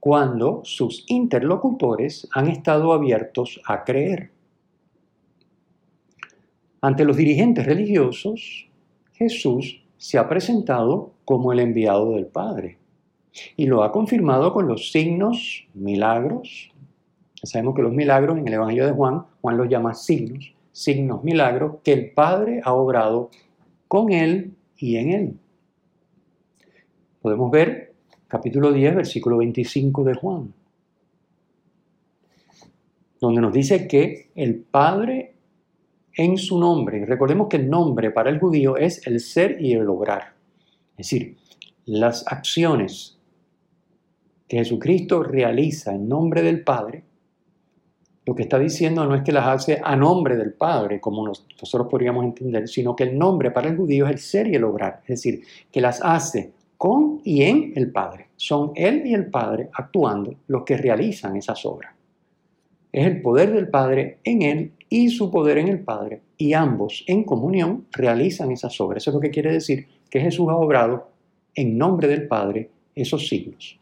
cuando 0.00 0.62
sus 0.64 1.04
interlocutores 1.08 2.28
han 2.32 2.48
estado 2.48 2.92
abiertos 2.92 3.60
a 3.66 3.84
creer. 3.84 4.30
Ante 6.80 7.04
los 7.04 7.16
dirigentes 7.16 7.64
religiosos, 7.64 8.68
Jesús 9.12 9.84
se 9.96 10.18
ha 10.18 10.28
presentado 10.28 11.12
como 11.24 11.52
el 11.52 11.60
enviado 11.60 12.14
del 12.14 12.26
Padre 12.26 12.78
y 13.56 13.66
lo 13.66 13.84
ha 13.84 13.92
confirmado 13.92 14.52
con 14.52 14.66
los 14.66 14.90
signos, 14.90 15.68
milagros. 15.74 16.72
Sabemos 17.42 17.76
que 17.76 17.82
los 17.82 17.92
milagros 17.92 18.38
en 18.38 18.48
el 18.48 18.54
Evangelio 18.54 18.86
de 18.86 18.92
Juan, 18.92 19.24
Juan 19.40 19.56
los 19.56 19.68
llama 19.68 19.94
signos, 19.94 20.52
signos, 20.72 21.22
milagros, 21.22 21.76
que 21.84 21.92
el 21.92 22.10
Padre 22.10 22.60
ha 22.64 22.72
obrado 22.72 23.30
con 23.86 24.12
él 24.12 24.54
y 24.76 24.96
en 24.96 25.10
él. 25.12 25.38
Podemos 27.22 27.52
ver 27.52 27.94
capítulo 28.26 28.72
10, 28.72 28.96
versículo 28.96 29.36
25 29.36 30.02
de 30.02 30.14
Juan, 30.14 30.52
donde 33.20 33.40
nos 33.40 33.52
dice 33.52 33.86
que 33.86 34.32
el 34.34 34.56
Padre 34.56 35.36
en 36.14 36.36
su 36.36 36.58
nombre, 36.58 37.06
recordemos 37.06 37.46
que 37.46 37.58
el 37.58 37.70
nombre 37.70 38.10
para 38.10 38.28
el 38.28 38.40
judío 38.40 38.76
es 38.76 39.06
el 39.06 39.20
ser 39.20 39.62
y 39.62 39.72
el 39.72 39.84
lograr, 39.84 40.34
es 40.96 41.10
decir, 41.10 41.36
las 41.84 42.26
acciones 42.26 43.18
que 44.48 44.56
Jesucristo 44.58 45.22
realiza 45.22 45.94
en 45.94 46.08
nombre 46.08 46.42
del 46.42 46.64
Padre, 46.64 47.04
lo 48.26 48.34
que 48.34 48.42
está 48.42 48.58
diciendo 48.58 49.04
no 49.04 49.14
es 49.14 49.22
que 49.22 49.32
las 49.32 49.46
hace 49.46 49.80
a 49.82 49.94
nombre 49.94 50.36
del 50.36 50.54
Padre, 50.54 51.00
como 51.00 51.24
nosotros 51.24 51.86
podríamos 51.88 52.24
entender, 52.24 52.66
sino 52.66 52.96
que 52.96 53.04
el 53.04 53.16
nombre 53.16 53.52
para 53.52 53.68
el 53.68 53.76
judío 53.76 54.06
es 54.06 54.10
el 54.10 54.18
ser 54.18 54.48
y 54.48 54.56
el 54.56 54.62
lograr, 54.62 55.02
es 55.02 55.22
decir, 55.22 55.42
que 55.70 55.80
las 55.80 56.00
hace 56.02 56.52
con 56.82 57.20
y 57.22 57.44
en 57.44 57.74
el 57.76 57.92
Padre. 57.92 58.30
Son 58.34 58.72
Él 58.74 59.06
y 59.06 59.14
el 59.14 59.26
Padre 59.26 59.70
actuando 59.72 60.34
los 60.48 60.64
que 60.64 60.76
realizan 60.76 61.36
esas 61.36 61.64
obras. 61.64 61.94
Es 62.90 63.06
el 63.06 63.22
poder 63.22 63.52
del 63.52 63.68
Padre 63.68 64.18
en 64.24 64.42
Él 64.42 64.72
y 64.88 65.08
su 65.10 65.30
poder 65.30 65.58
en 65.58 65.68
el 65.68 65.78
Padre, 65.78 66.22
y 66.36 66.54
ambos 66.54 67.04
en 67.06 67.22
comunión 67.22 67.86
realizan 67.92 68.50
esas 68.50 68.80
obras. 68.80 69.04
Eso 69.04 69.12
es 69.12 69.14
lo 69.14 69.20
que 69.20 69.30
quiere 69.30 69.52
decir 69.52 69.86
que 70.10 70.18
Jesús 70.18 70.48
ha 70.48 70.56
obrado 70.56 71.12
en 71.54 71.78
nombre 71.78 72.08
del 72.08 72.26
Padre 72.26 72.68
esos 72.96 73.28
signos. 73.28 73.78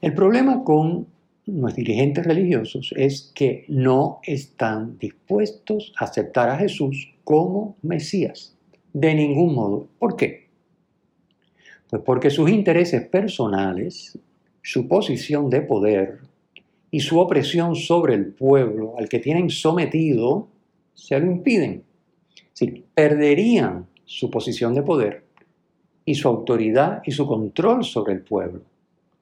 El 0.00 0.14
problema 0.14 0.62
con 0.62 1.08
los 1.46 1.74
dirigentes 1.74 2.24
religiosos 2.24 2.94
es 2.96 3.32
que 3.34 3.64
no 3.66 4.20
están 4.22 4.96
dispuestos 5.00 5.92
a 5.98 6.04
aceptar 6.04 6.48
a 6.48 6.58
Jesús 6.58 7.12
como 7.24 7.74
Mesías, 7.82 8.56
de 8.92 9.16
ningún 9.16 9.56
modo. 9.56 9.88
¿Por 9.98 10.14
qué? 10.14 10.37
Pues 11.88 12.02
porque 12.02 12.30
sus 12.30 12.50
intereses 12.50 13.06
personales, 13.06 14.18
su 14.62 14.86
posición 14.88 15.48
de 15.48 15.62
poder 15.62 16.18
y 16.90 17.00
su 17.00 17.18
opresión 17.18 17.74
sobre 17.74 18.14
el 18.14 18.26
pueblo 18.26 18.94
al 18.98 19.08
que 19.08 19.18
tienen 19.18 19.50
sometido, 19.50 20.48
se 20.94 21.18
lo 21.18 21.26
impiden. 21.26 21.84
Sí, 22.52 22.84
perderían 22.94 23.86
su 24.04 24.30
posición 24.30 24.74
de 24.74 24.82
poder 24.82 25.24
y 26.04 26.14
su 26.14 26.28
autoridad 26.28 27.02
y 27.04 27.12
su 27.12 27.26
control 27.26 27.84
sobre 27.84 28.14
el 28.14 28.20
pueblo, 28.22 28.62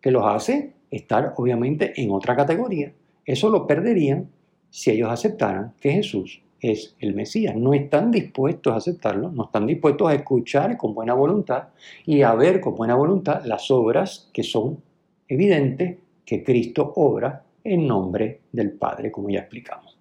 que 0.01 0.11
los 0.11 0.25
hace 0.25 0.75
estar 0.91 1.35
obviamente 1.37 1.93
en 2.01 2.11
otra 2.11 2.35
categoría. 2.35 2.93
Eso 3.25 3.51
lo 3.51 3.67
perderían 3.67 4.31
si 4.71 4.91
ellos 4.91 5.11
aceptaran 5.11 5.75
que 5.81 5.93
Jesús 5.93 6.41
es 6.61 6.97
el 7.01 7.15
Mesías. 7.15 7.55
No 7.57 7.75
están 7.75 8.11
dispuestos 8.11 8.73
a 8.73 8.77
aceptarlo, 8.77 9.31
no 9.31 9.45
están 9.45 9.67
dispuestos 9.67 10.09
a 10.09 10.15
escuchar 10.15 10.77
con 10.77 10.95
buena 10.95 11.15
voluntad 11.15 11.69
y 12.05 12.23
a 12.23 12.35
ver 12.35 12.61
con 12.61 12.75
buena 12.75 12.95
voluntad 12.95 13.45
las 13.45 13.71
obras 13.71 14.31
que 14.33 14.43
son 14.43 14.83
evidentes 15.29 15.99
que 16.25 16.43
Cristo 16.43 16.93
obra 16.97 17.45
en 17.63 17.87
nombre 17.87 18.43
del 18.53 18.73
Padre, 18.73 19.11
como 19.11 19.31
ya 19.31 19.41
explicamos. 19.41 19.99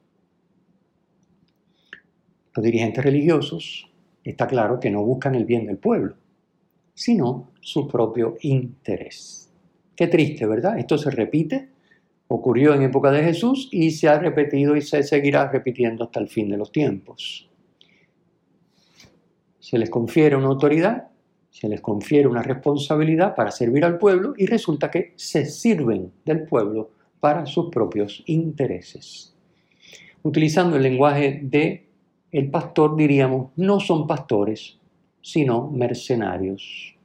Los 2.55 2.63
dirigentes 2.63 3.03
religiosos 3.03 3.89
está 4.23 4.47
claro 4.47 4.79
que 4.79 4.89
no 4.89 5.03
buscan 5.03 5.35
el 5.35 5.45
bien 5.45 5.65
del 5.65 5.77
pueblo, 5.77 6.15
sino 6.93 7.49
su 7.59 7.87
propio 7.87 8.37
interés. 8.41 9.51
Qué 9.95 10.07
triste, 10.07 10.45
¿verdad? 10.45 10.79
Esto 10.79 10.97
se 10.97 11.11
repite, 11.11 11.69
ocurrió 12.27 12.73
en 12.73 12.83
época 12.83 13.11
de 13.11 13.23
Jesús 13.23 13.69
y 13.71 13.91
se 13.91 14.07
ha 14.07 14.19
repetido 14.19 14.75
y 14.75 14.81
se 14.81 15.03
seguirá 15.03 15.49
repitiendo 15.49 16.05
hasta 16.05 16.19
el 16.19 16.27
fin 16.27 16.49
de 16.49 16.57
los 16.57 16.71
tiempos. 16.71 17.49
Se 19.59 19.77
les 19.77 19.89
confiere 19.89 20.35
una 20.35 20.47
autoridad, 20.47 21.07
se 21.49 21.69
les 21.69 21.81
confiere 21.81 22.27
una 22.27 22.41
responsabilidad 22.41 23.35
para 23.35 23.51
servir 23.51 23.85
al 23.85 23.97
pueblo 23.97 24.33
y 24.37 24.45
resulta 24.45 24.91
que 24.91 25.13
se 25.15 25.45
sirven 25.45 26.11
del 26.25 26.43
pueblo 26.43 26.91
para 27.19 27.45
sus 27.45 27.69
propios 27.69 28.23
intereses. 28.25 29.33
Utilizando 30.21 30.75
el 30.75 30.83
lenguaje 30.83 31.39
de 31.43 31.87
el 32.31 32.49
pastor 32.49 32.97
diríamos 32.97 33.51
no 33.55 33.79
son 33.79 34.07
pastores, 34.07 34.77
sino 35.21 35.71
mercenarios. 35.71 36.95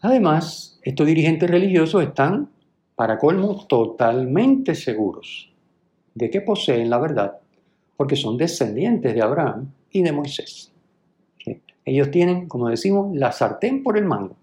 Además, 0.00 0.80
estos 0.82 1.06
dirigentes 1.06 1.50
religiosos 1.50 2.02
están, 2.02 2.50
para 2.98 3.16
colmo, 3.16 3.64
totalmente 3.68 4.74
seguros 4.74 5.52
de 6.16 6.30
que 6.30 6.40
poseen 6.40 6.90
la 6.90 6.98
verdad, 6.98 7.38
porque 7.96 8.16
son 8.16 8.36
descendientes 8.36 9.14
de 9.14 9.22
Abraham 9.22 9.70
y 9.92 10.02
de 10.02 10.10
Moisés. 10.10 10.72
Ellos 11.84 12.10
tienen, 12.10 12.48
como 12.48 12.68
decimos, 12.68 13.16
la 13.16 13.30
sartén 13.30 13.84
por 13.84 13.96
el 13.96 14.04
mango. 14.04 14.34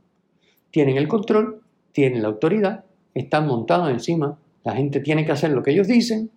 Tienen 0.72 0.96
el 0.96 1.10
control, 1.10 1.64
tienen 1.92 2.22
la 2.22 2.30
autoridad, 2.30 2.86
están 3.14 3.46
montados 3.46 3.90
encima. 3.90 4.40
La 4.64 4.74
gente 4.74 5.02
tiene 5.02 5.26
que 5.26 5.34
hacer 5.34 5.52
lo 5.52 5.62
que 5.62 5.72
ellos 5.72 5.90
dicen 5.90 6.32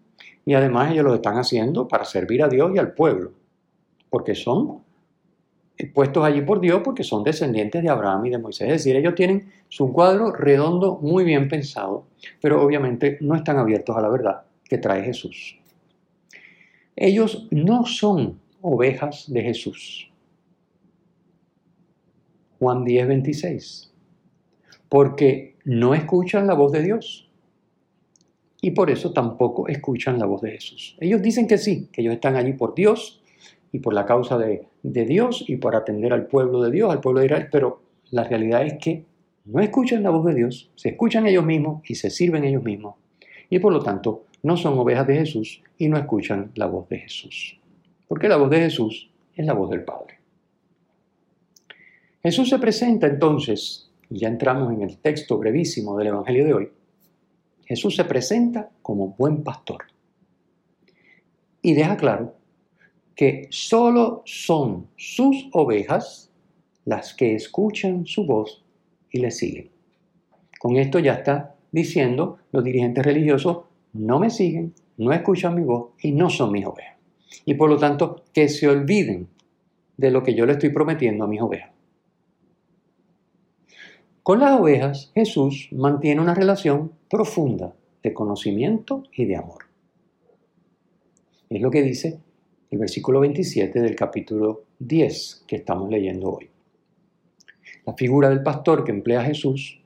y 0.45 0.55
además 0.55 0.91
ellos 0.91 1.05
lo 1.05 1.15
están 1.15 1.37
haciendo 1.37 1.87
para 1.87 2.05
servir 2.05 2.43
a 2.43 2.49
Dios 2.49 2.73
y 2.75 2.79
al 2.79 2.95
pueblo, 2.95 3.31
porque 4.11 4.35
son 4.35 4.81
puestos 5.87 6.25
allí 6.25 6.41
por 6.43 6.61
Dios 6.61 6.83
porque 6.85 7.05
son 7.05 7.23
descendientes 7.23 7.83
de 7.83 7.89
Abraham 7.89 8.27
y 8.27 8.31
de 8.31 8.39
Moisés. 8.39 8.67
Es 8.67 8.73
decir, 8.73 8.97
ellos 8.97 9.15
tienen 9.15 9.51
su 9.69 9.93
cuadro 9.93 10.33
redondo 10.33 10.99
muy 11.01 11.25
bien 11.25 11.49
pensado, 11.49 12.07
pero 12.41 12.63
obviamente 12.63 13.19
no 13.21 13.35
están 13.35 13.59
abiertos 13.59 13.97
a 13.97 14.01
la 14.01 14.09
verdad 14.09 14.43
que 14.65 14.79
trae 14.79 15.03
Jesús. 15.03 15.59
Ellos 16.97 17.47
no 17.51 17.87
son 17.87 18.41
ovejas 18.61 19.33
de 19.33 19.43
Jesús. 19.43 20.11
Juan 22.59 22.85
10, 22.85 23.07
26. 23.07 23.93
Porque 24.89 25.57
no 25.65 25.95
escuchan 25.95 26.47
la 26.47 26.55
voz 26.55 26.73
de 26.73 26.83
Dios 26.83 27.29
y 28.61 28.73
por 28.73 28.91
eso 28.91 29.13
tampoco 29.13 29.69
escuchan 29.69 30.19
la 30.19 30.27
voz 30.27 30.43
de 30.43 30.53
Jesús. 30.53 30.97
Ellos 30.99 31.23
dicen 31.23 31.47
que 31.47 31.59
sí, 31.59 31.89
que 31.93 32.01
ellos 32.01 32.15
están 32.15 32.37
allí 32.37 32.53
por 32.53 32.75
Dios 32.75 33.23
y 33.73 33.81
por 33.81 33.95
la 33.95 34.07
causa 34.07 34.39
de, 34.39 34.69
Dios 34.83 35.45
y 35.47 35.57
por 35.57 35.77
atender 35.77 36.13
al 36.13 36.27
pueblo 36.27 36.63
de 36.63 36.71
Dios, 36.71 36.91
al 36.91 37.01
pueblo 37.01 37.21
de 37.21 37.27
Israel, 37.27 37.49
pero 37.51 37.83
la 38.11 38.25
realidad 38.25 38.65
es 38.65 38.75
que 38.75 39.05
no 39.45 39.61
escuchan 39.61 40.03
la 40.03 40.11
voz 40.11 40.27
de 40.27 40.35
Dios, 40.35 40.71
se 40.75 40.91
escuchan 40.91 41.27
ellos 41.27 41.45
mismos 41.45 41.83
y 41.89 41.95
se 41.95 42.11
sirven 42.11 42.45
ellos 42.45 42.63
mismos. 42.63 42.97
Y 43.51 43.59
por 43.59 43.73
lo 43.73 43.83
tanto, 43.83 44.25
no 44.43 44.57
son 44.57 44.79
ovejas 44.79 45.07
de 45.07 45.17
Jesús 45.17 45.63
y 45.77 45.89
no 45.89 45.97
escuchan 45.97 46.53
la 46.55 46.67
voz 46.67 46.89
de 46.89 46.99
Jesús. 46.99 47.59
Porque 48.07 48.29
la 48.29 48.37
voz 48.37 48.51
de 48.51 48.61
Jesús 48.61 49.11
es 49.35 49.47
la 49.47 49.55
voz 49.55 49.71
del 49.71 49.85
Padre. 49.85 50.19
Jesús 52.23 52.49
se 52.49 52.59
presenta 52.59 53.07
entonces, 53.07 53.91
y 54.11 54.19
ya 54.19 54.29
entramos 54.29 54.73
en 54.73 54.83
el 54.83 54.99
texto 54.99 55.39
brevísimo 55.39 55.97
del 55.97 56.09
Evangelio 56.09 56.45
de 56.45 56.55
hoy, 56.55 56.69
Jesús 57.65 57.97
se 57.97 58.05
presenta 58.05 58.71
como 58.81 59.09
buen 59.09 59.45
pastor 59.45 59.85
y 61.61 61.75
deja 61.75 61.97
claro 61.97 62.38
que 63.19 63.49
solo 63.51 64.23
son 64.27 64.87
sus 64.97 65.49
ovejas 65.51 66.31
las 66.85 67.15
que 67.15 67.35
escuchan 67.35 68.07
su 68.07 68.25
voz 68.25 68.65
y 69.11 69.19
le 69.19 69.33
siguen. 69.33 69.71
Con 70.61 70.77
esto 70.77 71.01
ya 71.01 71.15
está 71.15 71.57
diciendo 71.73 72.39
los 72.53 72.63
dirigentes 72.63 73.05
religiosos, 73.05 73.65
no 73.93 74.21
me 74.21 74.31
siguen, 74.31 74.73
no 74.99 75.13
escuchan 75.13 75.57
mi 75.57 75.65
voz 75.65 75.95
y 76.01 76.13
no 76.13 76.31
son 76.31 76.53
mis 76.53 76.65
ovejas. 76.65 76.97
Y 77.45 77.55
por 77.55 77.69
lo 77.69 77.77
tanto, 77.77 78.23
que 78.33 78.49
se 78.49 78.69
olviden 78.69 79.27
de 79.97 80.13
lo 80.13 80.23
que 80.23 80.37
yo 80.37 80.47
le 80.47 80.53
estoy 80.53 80.71
prometiendo 80.71 81.25
a 81.25 81.27
mis 81.27 81.41
ovejas. 81.41 81.73
Con 84.23 84.39
las 84.39 84.61
ovejas, 84.61 85.11
Jesús 85.17 85.71
mantiene 85.73 86.21
una 86.21 86.37
relación 86.37 86.93
profunda 87.11 87.75
de 88.01 88.15
conocimiento 88.15 89.03
y 89.13 89.25
de 89.25 89.35
amor. 89.35 89.65
Es 91.51 91.61
lo 91.61 91.73
que 91.73 91.83
dice 91.83 92.21
el 92.71 92.79
versículo 92.79 93.21
27 93.21 93.81
del 93.81 93.97
capítulo 93.97 94.65
10 94.79 95.45
que 95.47 95.57
estamos 95.57 95.89
leyendo 95.91 96.33
hoy. 96.33 96.51
La 97.87 97.95
figura 97.95 98.29
del 98.29 98.43
pastor 98.43 98.85
que 98.85 98.93
emplea 98.93 99.25
Jesús 99.25 99.81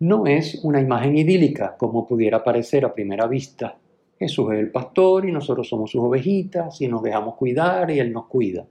no 0.00 0.26
es 0.26 0.60
una 0.62 0.80
imagen 0.80 1.16
idílica 1.16 1.76
como 1.76 2.06
pudiera 2.06 2.44
parecer 2.44 2.84
a 2.84 2.94
primera 2.94 3.26
vista. 3.26 3.76
Jesús 4.16 4.52
es 4.52 4.60
el 4.60 4.70
pastor 4.70 5.28
y 5.28 5.32
nosotros 5.32 5.68
somos 5.68 5.90
sus 5.90 6.00
ovejitas 6.00 6.80
y 6.80 6.86
nos 6.86 7.02
dejamos 7.02 7.34
cuidar 7.34 7.90
y 7.90 7.98
Él 7.98 8.12
nos 8.12 8.26
cuida. 8.26 8.64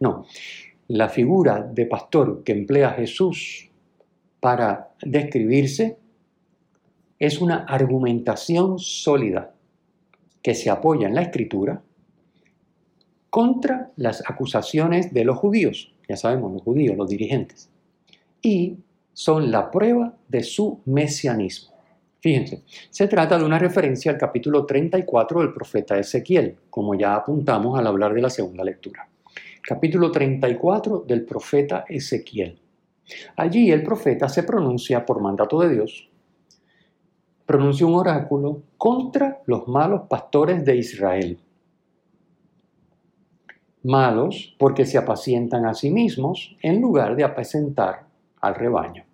No, 0.00 0.26
la 0.88 1.08
figura 1.08 1.62
de 1.62 1.86
pastor 1.86 2.44
que 2.44 2.52
emplea 2.52 2.90
Jesús 2.90 3.70
para 4.38 4.90
describirse 5.00 5.96
es 7.18 7.40
una 7.40 7.64
argumentación 7.64 8.78
sólida 8.78 9.54
que 10.42 10.54
se 10.54 10.68
apoya 10.68 11.08
en 11.08 11.14
la 11.14 11.22
escritura 11.22 11.82
contra 13.30 13.90
las 13.96 14.22
acusaciones 14.28 15.12
de 15.12 15.24
los 15.24 15.38
judíos, 15.38 15.92
ya 16.08 16.16
sabemos, 16.16 16.52
los 16.52 16.62
judíos, 16.62 16.96
los 16.96 17.08
dirigentes, 17.08 17.68
y 18.42 18.76
son 19.12 19.50
la 19.50 19.70
prueba 19.70 20.14
de 20.28 20.42
su 20.42 20.80
mesianismo. 20.84 21.74
Fíjense, 22.20 22.62
se 22.90 23.08
trata 23.08 23.38
de 23.38 23.44
una 23.44 23.58
referencia 23.58 24.10
al 24.10 24.18
capítulo 24.18 24.66
34 24.66 25.40
del 25.40 25.52
profeta 25.52 25.98
Ezequiel, 25.98 26.56
como 26.70 26.94
ya 26.94 27.14
apuntamos 27.14 27.78
al 27.78 27.86
hablar 27.86 28.14
de 28.14 28.22
la 28.22 28.30
segunda 28.30 28.64
lectura. 28.64 29.08
Capítulo 29.62 30.10
34 30.10 31.04
del 31.06 31.24
profeta 31.24 31.84
Ezequiel. 31.88 32.58
Allí 33.36 33.70
el 33.70 33.82
profeta 33.82 34.28
se 34.28 34.42
pronuncia 34.42 35.04
por 35.04 35.20
mandato 35.20 35.60
de 35.60 35.74
Dios 35.74 36.08
pronuncia 37.46 37.86
un 37.86 37.94
oráculo 37.94 38.62
contra 38.76 39.40
los 39.46 39.68
malos 39.68 40.02
pastores 40.08 40.64
de 40.64 40.76
Israel. 40.76 41.38
Malos 43.86 44.52
porque 44.58 44.84
se 44.84 44.98
apacientan 44.98 45.64
a 45.64 45.72
sí 45.72 45.90
mismos 45.90 46.56
en 46.60 46.80
lugar 46.80 47.14
de 47.14 47.22
apacentar 47.22 48.04
al 48.40 48.56
rebaño. 48.56 49.04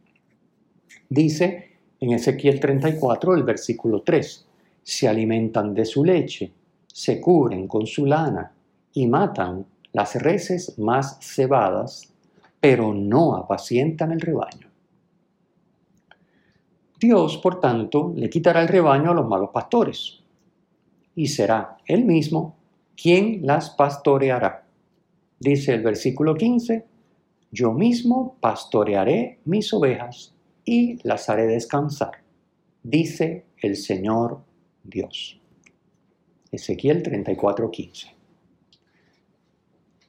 Dice 1.11 1.73
en 2.01 2.13
Ezequiel 2.13 2.59
34, 2.59 3.35
el 3.35 3.43
versículo 3.43 4.01
3, 4.01 4.49
se 4.83 5.07
alimentan 5.07 5.75
de 5.75 5.85
su 5.85 6.03
leche, 6.03 6.55
se 6.87 7.21
cubren 7.21 7.69
con 7.69 7.87
su 7.87 8.07
lana 8.07 8.51
y 8.95 9.07
matan 9.07 9.67
las 9.93 10.15
reses 10.15 10.79
más 10.79 11.19
cebadas, 11.21 12.11
pero 12.59 12.95
no 12.95 13.37
apacientan 13.37 14.13
el 14.13 14.23
rebaño. 14.23 14.71
Dios, 16.99 17.37
por 17.37 17.61
tanto, 17.61 18.15
le 18.17 18.31
quitará 18.31 18.63
el 18.63 18.69
rebaño 18.69 19.11
a 19.11 19.15
los 19.15 19.29
malos 19.29 19.51
pastores, 19.53 20.23
y 21.15 21.27
será 21.27 21.77
él 21.85 22.07
mismo 22.07 22.57
quien 22.97 23.47
las 23.47 23.71
pastoreará. 23.71 24.67
Dice 25.39 25.75
el 25.75 25.83
versículo 25.83 26.35
15, 26.35 26.85
yo 27.51 27.73
mismo 27.73 28.37
pastorearé 28.41 29.41
mis 29.45 29.73
ovejas 29.73 30.35
y 30.65 30.99
las 31.07 31.29
haré 31.29 31.47
descansar, 31.47 32.23
dice 32.83 33.45
el 33.61 33.77
Señor 33.77 34.43
Dios. 34.85 35.41
Ezequiel 36.51 37.03
34, 37.03 37.71
15. 37.71 38.09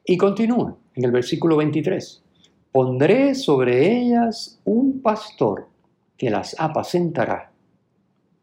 Y 0.05 0.17
continúa 0.17 0.77
en 0.95 1.05
el 1.05 1.11
versículo 1.11 1.57
23, 1.57 2.23
pondré 2.71 3.35
sobre 3.35 3.97
ellas 3.97 4.59
un 4.65 5.01
pastor 5.01 5.69
que 6.17 6.29
las 6.29 6.55
apacentará 6.59 7.51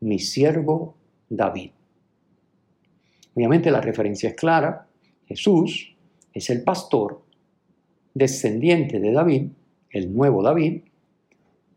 mi 0.00 0.18
siervo 0.18 0.94
David. 1.28 1.70
Obviamente 3.40 3.70
la 3.70 3.80
referencia 3.80 4.28
es 4.28 4.36
clara. 4.36 4.86
Jesús 5.24 5.96
es 6.34 6.50
el 6.50 6.62
pastor 6.62 7.22
descendiente 8.12 9.00
de 9.00 9.12
David, 9.12 9.46
el 9.88 10.14
nuevo 10.14 10.42
David, 10.42 10.82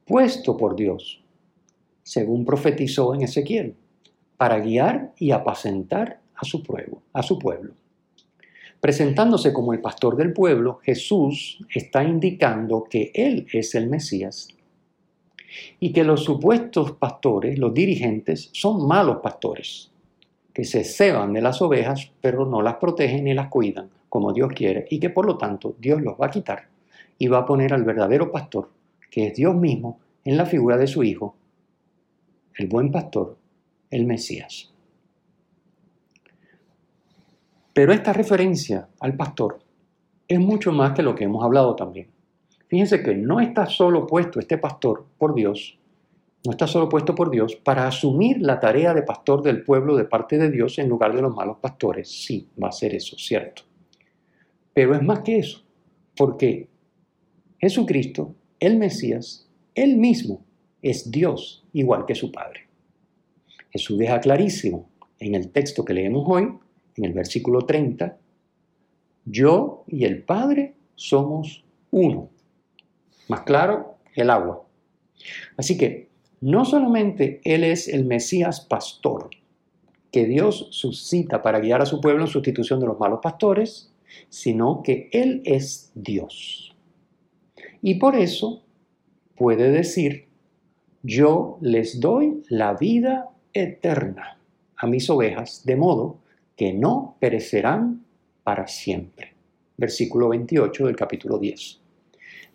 puesto 0.06 0.58
por 0.58 0.76
Dios, 0.76 1.24
según 2.04 2.44
profetizó 2.44 3.16
en 3.16 3.22
Ezequiel, 3.22 3.78
para 4.36 4.60
guiar 4.60 5.14
y 5.18 5.32
apacentar 5.32 6.20
a 6.36 6.44
su 6.44 6.62
pueblo. 6.64 7.02
A 7.14 7.24
su 7.24 7.40
pueblo. 7.40 7.76
Presentándose 8.82 9.54
como 9.54 9.72
el 9.72 9.80
pastor 9.80 10.18
del 10.18 10.34
pueblo, 10.34 10.82
Jesús 10.84 11.66
está 11.74 12.04
indicando 12.04 12.84
que 12.84 13.10
Él 13.14 13.48
es 13.54 13.74
el 13.74 13.90
Mesías 13.90 14.50
y 15.80 15.94
que 15.94 16.04
los 16.04 16.26
supuestos 16.26 16.92
pastores, 16.92 17.58
los 17.58 17.74
dirigentes, 17.74 18.50
son 18.52 18.86
malos 18.86 19.20
pastores, 19.24 19.93
que 20.54 20.64
se 20.64 20.84
ceban 20.84 21.34
de 21.34 21.42
las 21.42 21.62
ovejas 21.62 22.12
pero 22.22 22.46
no 22.46 22.62
las 22.62 22.76
protegen 22.76 23.26
ni 23.26 23.34
las 23.34 23.48
cuidan 23.48 23.90
como 24.10 24.32
Dios 24.32 24.52
quiere 24.56 24.86
y 24.90 25.00
que 25.00 25.10
por 25.10 25.26
lo 25.26 25.38
tanto 25.38 25.76
Dios 25.80 26.02
los 26.02 26.14
va 26.20 26.28
a 26.28 26.32
quitar 26.32 26.68
y 27.18 27.28
va 27.28 27.40
a 27.40 27.46
poner 27.46 27.74
al 27.74 27.84
verdadero 27.84 28.32
pastor, 28.32 28.70
que 29.10 29.28
es 29.28 29.36
Dios 29.36 29.56
mismo, 29.56 30.00
en 30.24 30.38
la 30.38 30.46
figura 30.46 30.78
de 30.78 30.88
su 30.88 31.04
Hijo, 31.04 31.36
el 32.56 32.68
buen 32.68 32.92
pastor, 32.92 33.38
el 33.90 34.06
Mesías. 34.06 34.72
Pero 37.74 37.92
esta 37.92 38.14
referencia 38.14 38.88
al 39.00 39.16
pastor 39.16 39.60
es 40.28 40.40
mucho 40.40 40.72
más 40.72 40.94
que 40.94 41.02
lo 41.02 41.16
que 41.16 41.24
hemos 41.24 41.44
hablado 41.44 41.76
también. 41.76 42.10
Fíjense 42.68 43.02
que 43.02 43.16
no 43.16 43.40
está 43.40 43.66
solo 43.66 44.06
puesto 44.06 44.40
este 44.40 44.58
pastor 44.58 45.06
por 45.18 45.34
Dios, 45.34 45.78
no 46.46 46.52
está 46.52 46.68
solo 46.68 46.90
puesto 46.90 47.16
por 47.16 47.30
Dios 47.30 47.56
para 47.56 47.88
asumir 47.88 48.42
la 48.42 48.60
tarea 48.60 48.94
de 48.94 49.04
pastor 49.04 49.42
del 49.42 49.64
pueblo 49.64 49.96
de 49.96 50.06
parte 50.06 50.38
de 50.38 50.52
Dios 50.52 50.78
en 50.78 50.90
lugar 50.90 51.16
de 51.16 51.22
los 51.22 51.34
malos 51.34 51.58
pastores. 51.58 52.10
Sí, 52.10 52.50
va 52.62 52.68
a 52.68 52.74
ser 52.74 52.94
eso, 52.94 53.18
cierto. 53.18 53.64
Pero 54.74 54.96
es 54.96 55.02
más 55.02 55.20
que 55.20 55.38
eso, 55.38 55.64
porque 56.16 56.68
Jesucristo, 57.60 58.36
el 58.60 58.78
Mesías, 58.78 59.48
él 59.74 59.98
mismo 59.98 60.44
es 60.82 61.10
Dios 61.10 61.66
igual 61.72 62.06
que 62.06 62.16
su 62.16 62.32
Padre. 62.32 62.68
Jesús 63.72 63.98
deja 63.98 64.20
clarísimo 64.20 64.90
en 65.20 65.36
el 65.36 65.50
texto 65.50 65.86
que 65.86 65.94
leemos 65.94 66.26
hoy 66.28 66.50
en 66.98 67.06
el 67.06 67.14
versículo 67.14 67.62
30, 67.62 68.18
yo 69.26 69.84
y 69.88 70.06
el 70.06 70.24
Padre 70.24 70.76
somos 70.96 71.64
uno. 71.92 72.30
Más 73.28 73.42
claro, 73.42 73.98
el 74.16 74.30
agua. 74.30 74.66
Así 75.58 75.78
que 75.78 76.10
no 76.44 76.66
solamente 76.66 77.40
Él 77.46 77.64
es 77.64 77.88
el 77.88 78.04
Mesías 78.04 78.60
pastor, 78.60 79.30
que 80.12 80.26
Dios 80.26 80.68
suscita 80.72 81.42
para 81.42 81.62
guiar 81.62 81.82
a 81.82 81.86
su 81.86 82.02
pueblo 82.02 82.24
en 82.24 82.28
sustitución 82.28 82.82
de 82.82 82.86
los 82.86 83.00
malos 83.00 83.22
pastores, 83.24 83.94
sino 84.28 84.84
que 84.84 85.08
Él 85.14 85.42
es 85.46 85.94
Dios. 85.96 86.76
Y 87.82 87.96
por 87.96 88.18
eso 88.18 88.62
puede 89.38 89.72
decir, 89.72 90.28
yo 91.02 91.58
les 91.62 92.02
doy 92.02 92.44
la 92.50 92.74
vida 92.74 93.30
eterna 93.54 94.38
a 94.76 94.86
mis 94.86 95.10
ovejas, 95.10 95.64
de 95.64 95.78
modo 95.78 96.20
que 96.58 96.74
no 96.74 97.16
perecerán 97.22 98.04
para 98.44 98.68
siempre. 98.68 99.34
Versículo 99.78 100.28
28 100.28 100.88
del 100.88 100.96
capítulo 100.98 101.38
10. 101.38 101.80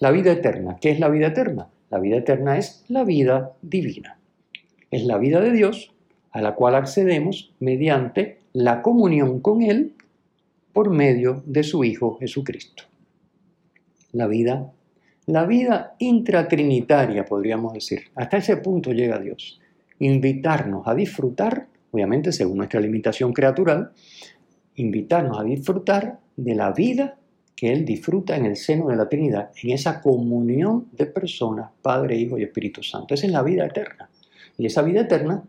La 0.00 0.10
vida 0.10 0.32
eterna. 0.32 0.76
¿Qué 0.78 0.90
es 0.90 1.00
la 1.00 1.08
vida 1.08 1.28
eterna? 1.28 1.70
La 1.90 1.98
vida 1.98 2.16
eterna 2.16 2.58
es 2.58 2.84
la 2.88 3.04
vida 3.04 3.52
divina. 3.62 4.18
Es 4.90 5.04
la 5.04 5.18
vida 5.18 5.40
de 5.40 5.52
Dios 5.52 5.94
a 6.30 6.40
la 6.40 6.54
cual 6.54 6.74
accedemos 6.74 7.54
mediante 7.60 8.40
la 8.52 8.82
comunión 8.82 9.40
con 9.40 9.62
Él 9.62 9.94
por 10.72 10.90
medio 10.90 11.42
de 11.46 11.62
su 11.62 11.84
Hijo 11.84 12.18
Jesucristo. 12.18 12.84
La 14.12 14.26
vida, 14.26 14.72
la 15.26 15.44
vida 15.44 15.94
intratrinitaria, 15.98 17.24
podríamos 17.24 17.74
decir. 17.74 18.04
Hasta 18.14 18.38
ese 18.38 18.56
punto 18.58 18.92
llega 18.92 19.18
Dios. 19.18 19.60
Invitarnos 19.98 20.86
a 20.86 20.94
disfrutar 20.94 21.68
obviamente 21.90 22.32
según 22.32 22.58
nuestra 22.58 22.80
limitación 22.80 23.32
creatural, 23.32 23.92
invitarnos 24.74 25.38
a 25.38 25.44
disfrutar 25.44 26.20
de 26.36 26.54
la 26.54 26.72
vida 26.72 27.18
que 27.58 27.72
Él 27.72 27.84
disfruta 27.84 28.36
en 28.36 28.46
el 28.46 28.54
seno 28.54 28.86
de 28.86 28.94
la 28.94 29.08
Trinidad, 29.08 29.50
en 29.60 29.70
esa 29.70 30.00
comunión 30.00 30.86
de 30.92 31.06
personas, 31.06 31.72
Padre, 31.82 32.14
Hijo 32.14 32.38
y 32.38 32.44
Espíritu 32.44 32.84
Santo. 32.84 33.14
Esa 33.14 33.26
es 33.26 33.32
la 33.32 33.42
vida 33.42 33.66
eterna. 33.66 34.08
Y 34.56 34.66
esa 34.66 34.80
vida 34.82 35.00
eterna 35.00 35.42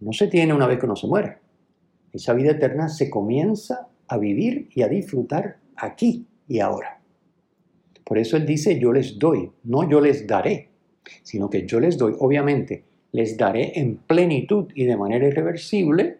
no 0.00 0.12
se 0.12 0.28
tiene 0.28 0.52
una 0.52 0.66
vez 0.66 0.78
que 0.78 0.84
uno 0.84 0.96
se 0.96 1.06
muere. 1.06 1.38
Esa 2.12 2.34
vida 2.34 2.50
eterna 2.50 2.90
se 2.90 3.08
comienza 3.08 3.88
a 4.06 4.18
vivir 4.18 4.68
y 4.74 4.82
a 4.82 4.88
disfrutar 4.88 5.56
aquí 5.76 6.26
y 6.46 6.60
ahora. 6.60 7.00
Por 8.04 8.18
eso 8.18 8.36
Él 8.36 8.44
dice, 8.44 8.78
yo 8.78 8.92
les 8.92 9.18
doy, 9.18 9.50
no 9.62 9.88
yo 9.88 10.02
les 10.02 10.26
daré, 10.26 10.68
sino 11.22 11.48
que 11.48 11.64
yo 11.64 11.80
les 11.80 11.96
doy, 11.96 12.14
obviamente, 12.18 12.84
les 13.12 13.38
daré 13.38 13.80
en 13.80 13.96
plenitud 13.96 14.66
y 14.74 14.84
de 14.84 14.98
manera 14.98 15.26
irreversible, 15.26 16.18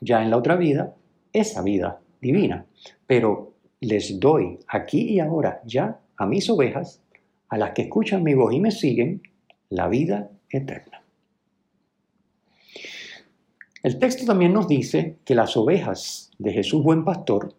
ya 0.00 0.22
en 0.22 0.30
la 0.30 0.36
otra 0.36 0.54
vida, 0.54 0.94
esa 1.32 1.60
vida 1.62 1.98
divina. 2.20 2.66
Pero 3.08 3.55
les 3.80 4.18
doy 4.18 4.58
aquí 4.68 5.00
y 5.14 5.20
ahora, 5.20 5.60
ya 5.64 6.00
a 6.16 6.26
mis 6.26 6.48
ovejas, 6.48 7.02
a 7.48 7.58
las 7.58 7.72
que 7.72 7.82
escuchan 7.82 8.22
mi 8.22 8.34
voz 8.34 8.52
y 8.52 8.60
me 8.60 8.70
siguen, 8.70 9.22
la 9.68 9.88
vida 9.88 10.30
eterna. 10.50 11.02
El 13.82 13.98
texto 13.98 14.24
también 14.24 14.52
nos 14.52 14.66
dice 14.66 15.18
que 15.24 15.34
las 15.34 15.56
ovejas 15.56 16.32
de 16.38 16.52
Jesús 16.52 16.82
buen 16.82 17.04
pastor 17.04 17.54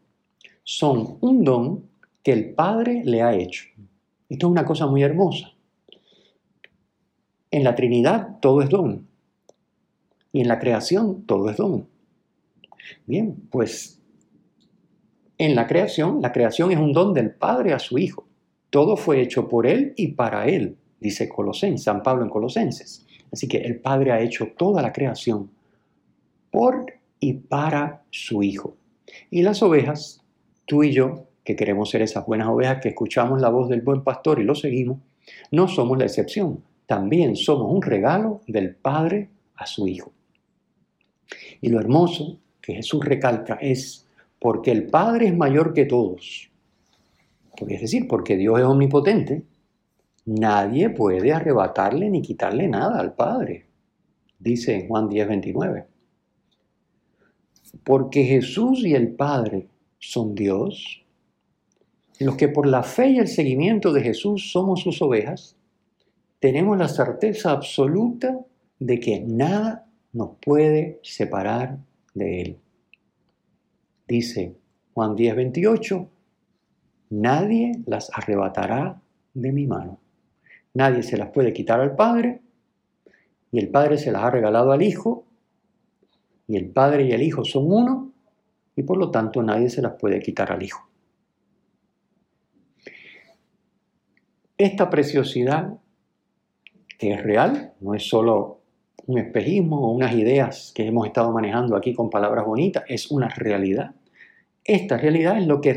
son 0.63 1.17
un 1.21 1.43
don 1.43 1.89
que 2.21 2.33
el 2.33 2.53
Padre 2.53 3.01
le 3.05 3.21
ha 3.21 3.33
hecho. 3.33 3.65
Esto 4.27 4.47
es 4.47 4.51
una 4.51 4.65
cosa 4.65 4.87
muy 4.87 5.03
hermosa. 5.03 5.53
En 7.49 7.63
la 7.63 7.75
Trinidad 7.75 8.39
todo 8.41 8.61
es 8.61 8.69
don. 8.69 9.07
Y 10.33 10.41
en 10.41 10.49
la 10.49 10.59
creación 10.59 11.23
todo 11.23 11.49
es 11.49 11.55
don. 11.55 11.87
Bien, 13.05 13.47
pues 13.49 13.96
en 15.37 15.55
la 15.55 15.67
creación, 15.67 16.21
la 16.21 16.31
creación 16.31 16.71
es 16.71 16.77
un 16.77 16.93
don 16.93 17.13
del 17.13 17.31
Padre 17.31 17.73
a 17.73 17.79
su 17.79 17.97
Hijo. 17.97 18.27
Todo 18.69 18.97
fue 18.97 19.21
hecho 19.21 19.47
por 19.47 19.67
Él 19.67 19.93
y 19.95 20.09
para 20.09 20.47
Él, 20.47 20.77
dice 20.99 21.29
Colosenses, 21.29 21.83
San 21.83 22.03
Pablo 22.03 22.23
en 22.23 22.29
Colosenses. 22.29 23.05
Así 23.31 23.47
que 23.47 23.57
el 23.57 23.79
Padre 23.79 24.11
ha 24.11 24.21
hecho 24.21 24.53
toda 24.57 24.81
la 24.81 24.91
creación 24.91 25.49
por 26.51 26.85
y 27.19 27.33
para 27.33 28.03
su 28.09 28.43
Hijo. 28.43 28.75
Y 29.29 29.41
las 29.41 29.61
ovejas, 29.63 30.23
tú 30.65 30.83
y 30.83 30.91
yo, 30.91 31.25
que 31.43 31.55
queremos 31.55 31.89
ser 31.89 32.01
esas 32.01 32.25
buenas 32.25 32.47
ovejas 32.47 32.79
que 32.81 32.89
escuchamos 32.89 33.39
la 33.39 33.49
voz 33.49 33.69
del 33.69 33.81
buen 33.81 34.03
pastor 34.03 34.39
y 34.39 34.43
lo 34.43 34.55
seguimos, 34.55 34.99
no 35.51 35.67
somos 35.67 35.97
la 35.97 36.05
excepción 36.05 36.61
también 36.87 37.35
somos 37.35 37.71
un 37.71 37.81
regalo 37.81 38.41
del 38.47 38.73
Padre 38.73 39.29
a 39.55 39.67
su 39.67 39.87
Hijo. 39.87 40.13
Y 41.61 41.69
lo 41.69 41.79
hermoso 41.79 42.39
que 42.61 42.75
Jesús 42.75 43.03
recalca 43.03 43.55
es 43.61 44.06
porque 44.39 44.71
el 44.71 44.87
Padre 44.87 45.27
es 45.27 45.35
mayor 45.35 45.73
que 45.73 45.85
todos. 45.85 46.49
Es 47.67 47.81
decir, 47.81 48.07
porque 48.07 48.37
Dios 48.37 48.59
es 48.59 48.65
omnipotente, 48.65 49.43
nadie 50.25 50.89
puede 50.89 51.33
arrebatarle 51.33 52.09
ni 52.09 52.21
quitarle 52.21 52.67
nada 52.67 52.99
al 52.99 53.15
Padre, 53.15 53.65
dice 54.39 54.75
en 54.75 54.87
Juan 54.87 55.09
10, 55.09 55.27
29. 55.27 55.85
Porque 57.83 58.25
Jesús 58.25 58.85
y 58.85 58.93
el 58.93 59.15
Padre 59.15 59.67
son 59.99 60.35
Dios, 60.35 61.03
los 62.19 62.35
que 62.35 62.47
por 62.47 62.67
la 62.67 62.83
fe 62.83 63.09
y 63.09 63.17
el 63.19 63.27
seguimiento 63.27 63.93
de 63.93 64.01
Jesús 64.01 64.51
somos 64.51 64.81
sus 64.81 65.01
ovejas, 65.01 65.55
tenemos 66.39 66.77
la 66.77 66.87
certeza 66.87 67.51
absoluta 67.51 68.39
de 68.79 68.99
que 68.99 69.19
nada 69.19 69.87
nos 70.13 70.37
puede 70.41 70.99
separar 71.03 71.79
de 72.13 72.41
Él. 72.41 72.59
Dice 74.07 74.55
Juan 74.93 75.15
10, 75.15 75.35
28, 75.35 76.09
nadie 77.09 77.71
las 77.85 78.09
arrebatará 78.13 79.01
de 79.33 79.51
mi 79.51 79.67
mano. 79.67 79.99
Nadie 80.73 81.03
se 81.03 81.17
las 81.17 81.29
puede 81.31 81.53
quitar 81.53 81.79
al 81.79 81.95
Padre 81.95 82.41
y 83.51 83.59
el 83.59 83.69
Padre 83.69 83.97
se 83.97 84.11
las 84.11 84.23
ha 84.23 84.31
regalado 84.31 84.71
al 84.71 84.81
Hijo 84.81 85.25
y 86.47 86.57
el 86.57 86.69
Padre 86.69 87.05
y 87.05 87.11
el 87.11 87.21
Hijo 87.21 87.43
son 87.43 87.71
uno 87.71 88.13
y 88.75 88.83
por 88.83 88.97
lo 88.97 89.11
tanto 89.11 89.41
nadie 89.41 89.69
se 89.69 89.81
las 89.81 89.93
puede 89.93 90.19
quitar 90.19 90.51
al 90.51 90.63
Hijo. 90.63 90.87
Esta 94.57 94.89
preciosidad 94.89 95.77
que 96.97 97.13
es 97.13 97.23
real, 97.23 97.73
no 97.79 97.93
es 97.93 98.07
solo 98.07 98.61
un 99.05 99.19
espejismo 99.19 99.79
o 99.79 99.91
unas 99.91 100.13
ideas 100.13 100.71
que 100.75 100.85
hemos 100.85 101.07
estado 101.07 101.31
manejando 101.31 101.75
aquí 101.75 101.93
con 101.93 102.09
palabras 102.09 102.45
bonitas, 102.45 102.83
es 102.87 103.11
una 103.11 103.29
realidad. 103.29 103.95
Esta 104.67 104.97
realidad 104.97 105.37
es 105.37 105.47
lo 105.47 105.61
que 105.61 105.73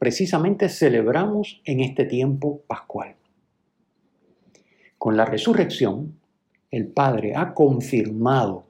precisamente 0.00 0.68
celebramos 0.68 1.62
en 1.64 1.78
este 1.78 2.04
tiempo 2.06 2.60
pascual. 2.66 3.14
Con 4.98 5.16
la 5.16 5.24
resurrección, 5.24 6.18
el 6.72 6.88
Padre 6.88 7.36
ha 7.36 7.54
confirmado 7.54 8.64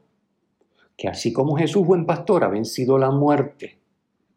que 0.95 1.09
así 1.09 1.33
como 1.33 1.57
Jesús, 1.57 1.87
buen 1.87 2.05
pastor, 2.05 2.45
ha 2.45 2.49
vencido 2.49 2.99
la 2.99 3.11
muerte 3.11 3.79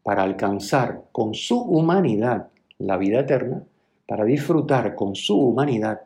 para 0.04 0.24
alcanzar 0.24 1.04
con 1.12 1.34
su 1.34 1.60
humanidad 1.60 2.48
la 2.78 2.96
vida 2.96 3.20
eterna, 3.20 3.66
para 4.08 4.24
disfrutar 4.24 4.96
con 4.96 5.16
su 5.18 5.38
humanidad 5.38 6.04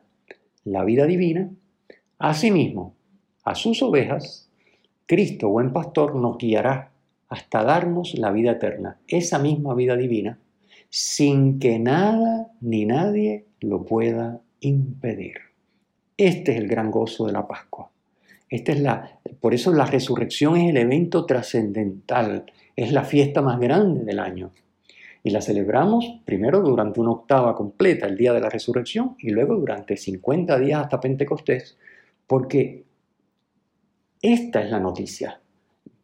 la 0.63 0.83
vida 0.83 1.05
divina, 1.05 1.51
asimismo, 2.17 2.95
a 3.43 3.53
sus 3.53 3.83
ovejas, 3.83 4.49
Cristo, 5.05 5.49
buen 5.49 5.71
pastor, 5.71 6.15
nos 6.15 6.39
guiará 6.39 6.92
hasta 7.33 7.63
darnos 7.63 8.13
la 8.13 8.31
vida 8.31 8.51
eterna, 8.51 8.99
esa 9.07 9.39
misma 9.39 9.73
vida 9.73 9.97
divina, 9.97 10.37
sin 10.91 11.57
que 11.57 11.79
nada 11.79 12.51
ni 12.61 12.85
nadie 12.85 13.47
lo 13.59 13.83
pueda 13.85 14.39
impedir. 14.59 15.37
Este 16.15 16.51
es 16.51 16.59
el 16.59 16.67
gran 16.67 16.91
gozo 16.91 17.25
de 17.25 17.31
la 17.31 17.47
Pascua. 17.47 17.89
Esta 18.47 18.71
es 18.71 18.81
la, 18.81 19.19
por 19.41 19.55
eso 19.55 19.73
la 19.73 19.87
resurrección 19.87 20.57
es 20.57 20.69
el 20.69 20.77
evento 20.77 21.25
trascendental, 21.25 22.45
es 22.75 22.91
la 22.91 23.03
fiesta 23.03 23.41
más 23.41 23.59
grande 23.59 24.03
del 24.03 24.19
año. 24.19 24.51
Y 25.23 25.31
la 25.31 25.41
celebramos 25.41 26.21
primero 26.25 26.61
durante 26.61 26.99
una 26.99 27.13
octava 27.13 27.55
completa, 27.55 28.05
el 28.05 28.15
día 28.15 28.31
de 28.31 28.41
la 28.41 28.49
resurrección, 28.49 29.15
y 29.17 29.31
luego 29.31 29.55
durante 29.55 29.97
50 29.97 30.59
días 30.59 30.83
hasta 30.83 30.99
Pentecostés, 30.99 31.79
porque 32.27 32.83
esta 34.21 34.61
es 34.61 34.69
la 34.69 34.79
noticia. 34.79 35.41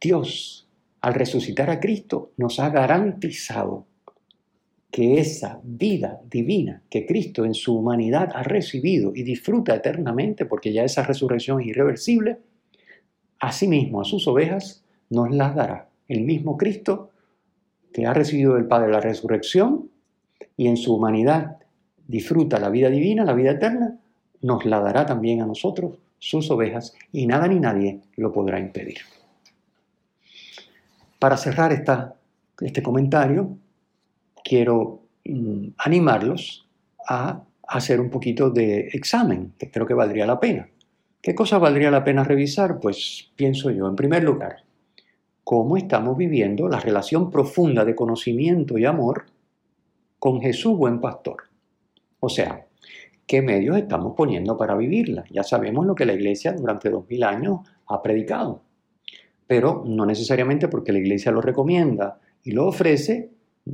Dios, 0.02 0.69
al 1.02 1.14
resucitar 1.14 1.70
a 1.70 1.80
Cristo, 1.80 2.32
nos 2.38 2.60
ha 2.60 2.70
garantizado 2.70 3.86
que 4.92 5.20
esa 5.20 5.60
vida 5.64 6.20
divina 6.30 6.82
que 6.90 7.06
Cristo 7.06 7.46
en 7.46 7.54
su 7.54 7.78
humanidad 7.78 8.32
ha 8.34 8.44
recibido 8.44 9.12
y 9.16 9.24
disfruta 9.24 9.76
eternamente, 9.76 10.46
porque 10.46 10.74
ya 10.74 10.84
esa 10.84 11.04
resurrección 11.04 11.62
es 11.62 11.68
irreversible, 11.68 12.40
asimismo 13.40 14.02
a 14.02 14.06
sus 14.06 14.28
ovejas 14.28 14.84
nos 15.10 15.30
las 15.32 15.56
dará 15.56 15.90
el 16.08 16.22
mismo 16.22 16.58
Cristo 16.58 17.12
que 17.94 18.06
ha 18.06 18.14
recibido 18.14 18.56
del 18.56 18.66
Padre 18.66 18.92
la 18.92 19.00
resurrección 19.00 19.90
y 20.58 20.68
en 20.68 20.78
su 20.78 20.96
humanidad 20.96 21.58
disfruta 22.08 22.60
la 22.60 22.70
vida 22.70 22.90
divina, 22.90 23.24
la 23.24 23.34
vida 23.34 23.52
eterna, 23.52 24.00
nos 24.42 24.66
la 24.66 24.80
dará 24.80 25.06
también 25.06 25.42
a 25.42 25.46
nosotros, 25.46 26.00
sus 26.18 26.50
ovejas, 26.50 26.94
y 27.12 27.28
nada 27.28 27.48
ni 27.48 27.60
nadie 27.60 28.02
lo 28.16 28.32
podrá 28.32 28.60
impedir. 28.60 28.98
Para 31.20 31.38
cerrar 31.38 31.74
este 31.74 32.82
comentario, 32.82 33.58
quiero 34.44 35.04
mm, 35.26 35.68
animarlos 35.78 36.68
a 37.08 37.44
hacer 37.68 38.00
un 38.00 38.10
poquito 38.10 38.50
de 38.50 38.88
examen, 38.94 39.54
que 39.58 39.70
creo 39.70 39.86
que 39.86 39.94
valdría 39.94 40.26
la 40.26 40.40
pena. 40.40 40.70
¿Qué 41.22 41.36
cosas 41.36 41.60
valdría 41.60 41.92
la 41.92 42.04
pena 42.04 42.24
revisar? 42.24 42.80
Pues 42.80 43.32
pienso 43.36 43.70
yo, 43.70 43.88
en 43.88 43.96
primer 43.96 44.24
lugar, 44.24 44.64
cómo 45.44 45.78
estamos 45.78 46.16
viviendo 46.18 46.70
la 46.70 46.80
relación 46.80 47.30
profunda 47.30 47.84
de 47.84 47.96
conocimiento 47.96 48.78
y 48.78 48.86
amor 48.86 49.26
con 50.18 50.42
Jesús 50.42 50.78
buen 50.78 51.02
pastor. 51.02 51.44
O 52.20 52.30
sea, 52.30 52.66
¿qué 53.28 53.42
medios 53.42 53.78
estamos 53.78 54.14
poniendo 54.16 54.58
para 54.58 54.76
vivirla? 54.76 55.26
Ya 55.30 55.44
sabemos 55.44 55.86
lo 55.86 55.96
que 55.96 56.06
la 56.06 56.14
iglesia 56.14 56.54
durante 56.54 56.90
dos 56.90 57.08
mil 57.10 57.24
años 57.24 57.60
ha 57.88 58.02
predicado, 58.02 58.62
pero 59.50 59.84
no 59.84 60.06
necesariamente 60.06 60.68
porque 60.68 60.92
la 60.92 61.00
iglesia 61.00 61.32
lo 61.32 61.42
recomienda 61.42 62.20
y 62.44 62.52
lo 62.52 62.68
ofrece, 62.68 63.32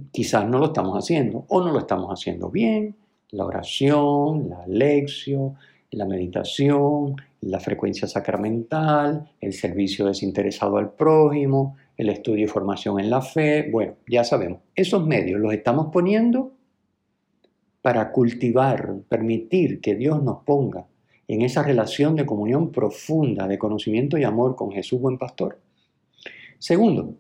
quizás 0.10 0.48
no 0.48 0.58
lo 0.58 0.68
estamos 0.68 0.98
haciendo 0.98 1.44
o 1.50 1.60
no 1.60 1.74
lo 1.74 1.80
estamos 1.80 2.10
haciendo 2.10 2.50
bien. 2.50 2.96
La 3.32 3.44
oración, 3.44 4.48
la 4.48 4.66
lección, 4.68 5.56
la 5.92 6.06
meditación, 6.06 7.18
la 7.42 7.60
frecuencia 7.60 8.08
sacramental, 8.08 9.30
el 9.42 9.52
servicio 9.52 10.06
desinteresado 10.06 10.78
al 10.78 10.94
prójimo, 10.94 11.76
el 11.98 12.08
estudio 12.08 12.46
y 12.46 12.48
formación 12.48 13.02
en 13.02 13.10
la 13.10 13.22
fe. 13.22 13.70
Bueno, 13.70 13.96
ya 14.08 14.24
sabemos, 14.24 14.62
esos 14.76 15.06
medios 15.06 15.42
los 15.42 15.52
estamos 15.52 15.88
poniendo 15.92 16.54
para 17.82 18.14
cultivar, 18.14 18.96
permitir 19.10 19.82
que 19.82 19.96
Dios 19.96 20.24
nos 20.24 20.38
ponga 20.46 20.86
en 21.28 21.42
esa 21.42 21.64
relación 21.64 22.16
de 22.16 22.26
comunión 22.26 22.72
profunda, 22.72 23.46
de 23.46 23.60
conocimiento 23.60 24.18
y 24.18 24.24
amor 24.24 24.56
con 24.56 24.72
Jesús 24.72 25.02
buen 25.02 25.18
pastor. 25.18 25.65
Segundo, 26.60 27.16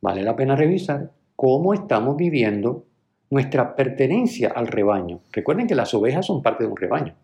vale 0.00 0.22
la 0.22 0.36
pena 0.36 0.56
revisar 0.56 1.12
cómo 1.36 1.74
estamos 1.74 2.16
viviendo 2.16 2.84
nuestra 3.30 3.76
pertenencia 3.76 4.52
al 4.54 4.66
rebaño. 4.66 5.20
Recuerden 5.32 5.66
que 5.66 5.74
las 5.74 5.92
ovejas 5.94 6.26
son 6.26 6.42
parte 6.42 6.64
de 6.64 6.70
un 6.70 6.76
rebaño. 6.76 7.14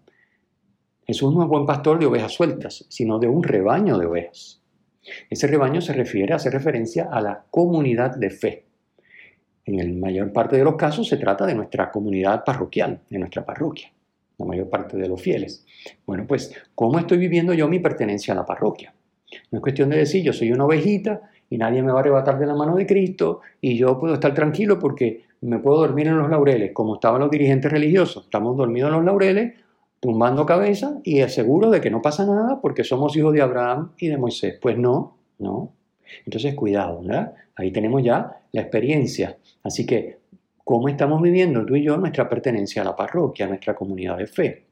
Jesús 1.07 1.35
no 1.35 1.43
es 1.43 1.49
buen 1.49 1.67
pastor 1.67 1.99
de 1.99 2.07
ovejas 2.07 2.33
sueltas, 2.33 2.87
sino 2.89 3.19
de 3.19 3.29
un 3.29 3.43
rebaño 3.43 3.99
de 3.99 4.07
ovejas. 4.07 4.63
Ese 5.29 5.47
rebaño 5.47 5.81
se 5.81 5.93
refiere, 5.93 6.33
hace 6.33 6.51
referencia 6.51 7.09
a 7.11 7.21
la 7.21 7.45
comunidad 7.51 8.17
de 8.17 8.31
fe. 8.31 8.65
En 9.67 9.77
la 9.77 10.07
mayor 10.07 10.33
parte 10.33 10.57
de 10.57 10.65
los 10.65 10.77
casos 10.77 11.09
se 11.09 11.17
trata 11.17 11.47
de 11.47 11.55
nuestra 11.55 11.91
comunidad 11.91 12.45
parroquial, 12.45 13.01
de 13.09 13.19
nuestra 13.19 13.45
parroquia, 13.45 13.93
la 14.39 14.47
mayor 14.47 14.69
parte 14.69 14.97
de 14.97 15.09
los 15.09 15.21
fieles. 15.21 15.65
Bueno, 16.07 16.27
pues, 16.27 16.55
¿cómo 16.75 16.99
estoy 16.99 17.19
viviendo 17.19 17.53
yo 17.55 17.69
mi 17.69 17.79
pertenencia 17.81 18.33
a 18.33 18.37
la 18.37 18.47
parroquia? 18.47 18.95
No 19.51 19.59
es 19.59 19.63
cuestión 19.63 19.91
de 19.91 19.99
decir, 19.99 20.23
yo 20.23 20.33
soy 20.33 20.53
una 20.53 20.65
ovejita 20.65 21.31
y 21.55 21.57
nadie 21.57 21.85
me 21.85 21.93
va 21.93 21.99
a 21.99 22.01
arrebatar 22.01 22.37
de 22.37 22.47
la 22.47 22.55
mano 22.57 22.75
de 22.75 22.85
Cristo 22.85 23.41
y 23.61 23.77
yo 23.77 23.97
puedo 24.01 24.15
estar 24.15 24.35
tranquilo 24.35 24.77
porque 24.81 25.23
me 25.41 25.61
puedo 25.61 25.79
dormir 25.79 26.09
en 26.09 26.19
los 26.19 26.29
laureles, 26.29 26.73
como 26.73 26.95
estaban 26.97 27.21
los 27.21 27.31
dirigentes 27.31 27.71
religiosos. 27.71 28.25
Estamos 28.25 28.57
dormidos 28.57 28.89
en 28.89 28.97
los 28.97 29.05
laureles, 29.05 29.55
tumbando 30.01 30.45
cabeza 30.45 30.99
y 31.05 31.23
seguro 31.29 31.71
de 31.71 31.81
que 31.81 31.93
no 31.93 32.03
pasa 32.03 32.27
nada 32.27 32.61
porque 32.61 32.83
somos 32.83 33.17
hijos 33.17 33.33
de 33.33 33.43
Abraham 33.43 33.93
y 33.99 34.09
de 34.09 34.19
Moisés. 34.19 34.59
Pues 34.61 34.77
no, 34.77 35.17
no. 35.39 35.73
Entonces, 36.27 36.57
cuidado, 36.57 37.03
¿verdad? 37.03 37.35
Ahí 37.55 37.71
tenemos 37.71 38.03
ya 38.03 38.37
la 38.51 38.63
experiencia. 38.63 39.39
Así 39.63 39.87
que, 39.87 40.19
¿cómo 40.65 40.89
estamos 40.89 41.23
viviendo 41.23 41.65
tú 41.65 41.77
y 41.77 41.85
yo 41.85 41.97
nuestra 41.97 42.29
pertenencia 42.29 42.83
a 42.83 42.87
la 42.87 42.97
parroquia, 42.97 43.47
a 43.47 43.51
nuestra 43.51 43.77
comunidad 43.77 44.19
de 44.19 44.27
fe? 44.27 44.65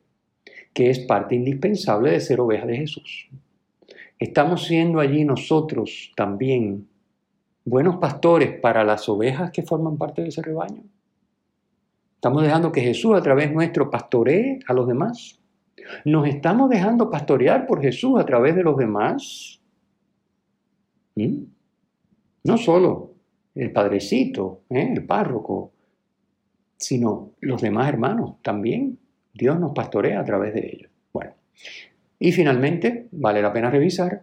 Que 0.74 0.90
es 0.90 0.98
parte 0.98 1.36
indispensable 1.36 2.10
de 2.10 2.18
ser 2.18 2.40
oveja 2.40 2.66
de 2.66 2.78
Jesús. 2.78 3.28
Estamos 4.18 4.64
siendo 4.66 5.00
allí 5.00 5.24
nosotros 5.24 6.12
también 6.16 6.88
buenos 7.64 7.96
pastores 7.96 8.58
para 8.60 8.84
las 8.84 9.08
ovejas 9.08 9.50
que 9.50 9.62
forman 9.62 9.96
parte 9.96 10.22
de 10.22 10.28
ese 10.28 10.42
rebaño. 10.42 10.82
Estamos 12.14 12.42
dejando 12.42 12.70
que 12.70 12.80
Jesús 12.80 13.14
a 13.16 13.22
través 13.22 13.52
nuestro 13.52 13.90
pastoree 13.90 14.60
a 14.68 14.72
los 14.72 14.86
demás. 14.86 15.40
Nos 16.04 16.28
estamos 16.28 16.70
dejando 16.70 17.10
pastorear 17.10 17.66
por 17.66 17.82
Jesús 17.82 18.18
a 18.20 18.24
través 18.24 18.54
de 18.54 18.62
los 18.62 18.76
demás. 18.76 19.60
¿Mm? 21.16 21.42
No 22.44 22.58
solo 22.58 23.14
el 23.54 23.72
padrecito, 23.72 24.62
¿eh? 24.70 24.92
el 24.94 25.04
párroco, 25.04 25.72
sino 26.76 27.32
los 27.40 27.60
demás 27.60 27.88
hermanos 27.88 28.36
también. 28.42 28.98
Dios 29.34 29.58
nos 29.58 29.72
pastorea 29.72 30.20
a 30.20 30.24
través 30.24 30.54
de 30.54 30.70
ellos. 30.72 30.90
Bueno, 31.12 31.32
y 32.24 32.30
finalmente, 32.30 33.08
vale 33.10 33.42
la 33.42 33.52
pena 33.52 33.68
revisar 33.68 34.22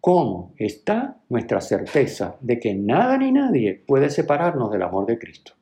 cómo 0.00 0.54
está 0.56 1.16
nuestra 1.28 1.60
certeza 1.60 2.36
de 2.40 2.60
que 2.60 2.72
nada 2.72 3.18
ni 3.18 3.32
nadie 3.32 3.82
puede 3.84 4.10
separarnos 4.10 4.70
del 4.70 4.82
amor 4.82 5.06
de 5.06 5.18
Cristo. 5.18 5.52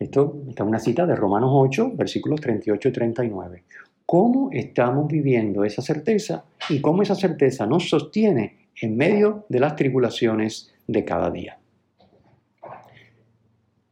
Esto 0.00 0.42
está 0.48 0.64
una 0.64 0.80
cita 0.80 1.06
de 1.06 1.14
Romanos 1.14 1.50
8, 1.52 1.92
versículos 1.94 2.40
38 2.40 2.88
y 2.88 2.92
39. 2.92 3.64
¿Cómo 4.04 4.50
estamos 4.50 5.06
viviendo 5.06 5.62
esa 5.64 5.80
certeza 5.80 6.44
y 6.68 6.80
cómo 6.80 7.02
esa 7.02 7.14
certeza 7.14 7.66
nos 7.66 7.88
sostiene 7.88 8.70
en 8.82 8.96
medio 8.96 9.46
de 9.48 9.60
las 9.60 9.76
tribulaciones 9.76 10.74
de 10.88 11.04
cada 11.04 11.30
día? 11.30 11.56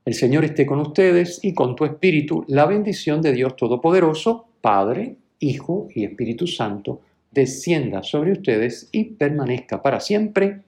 El 0.04 0.14
Señor 0.14 0.44
esté 0.44 0.66
con 0.66 0.80
ustedes 0.80 1.38
y 1.44 1.54
con 1.54 1.76
tu 1.76 1.84
espíritu. 1.84 2.44
La 2.48 2.66
bendición 2.66 3.22
de 3.22 3.32
Dios 3.32 3.54
Todopoderoso, 3.54 4.48
Padre, 4.60 5.18
Hijo 5.40 5.88
y 5.94 6.04
Espíritu 6.04 6.46
Santo, 6.46 7.00
descienda 7.30 8.02
sobre 8.02 8.32
ustedes 8.32 8.88
y 8.92 9.04
permanezca 9.04 9.82
para 9.82 10.00
siempre. 10.00 10.62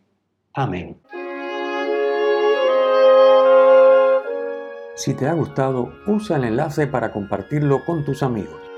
Amén. 0.53 0.97
Si 4.95 5.15
te 5.15 5.27
ha 5.27 5.33
gustado, 5.33 5.93
usa 6.07 6.37
el 6.37 6.45
enlace 6.45 6.87
para 6.87 7.13
compartirlo 7.13 7.85
con 7.87 8.05
tus 8.05 8.23
amigos. 8.23 8.70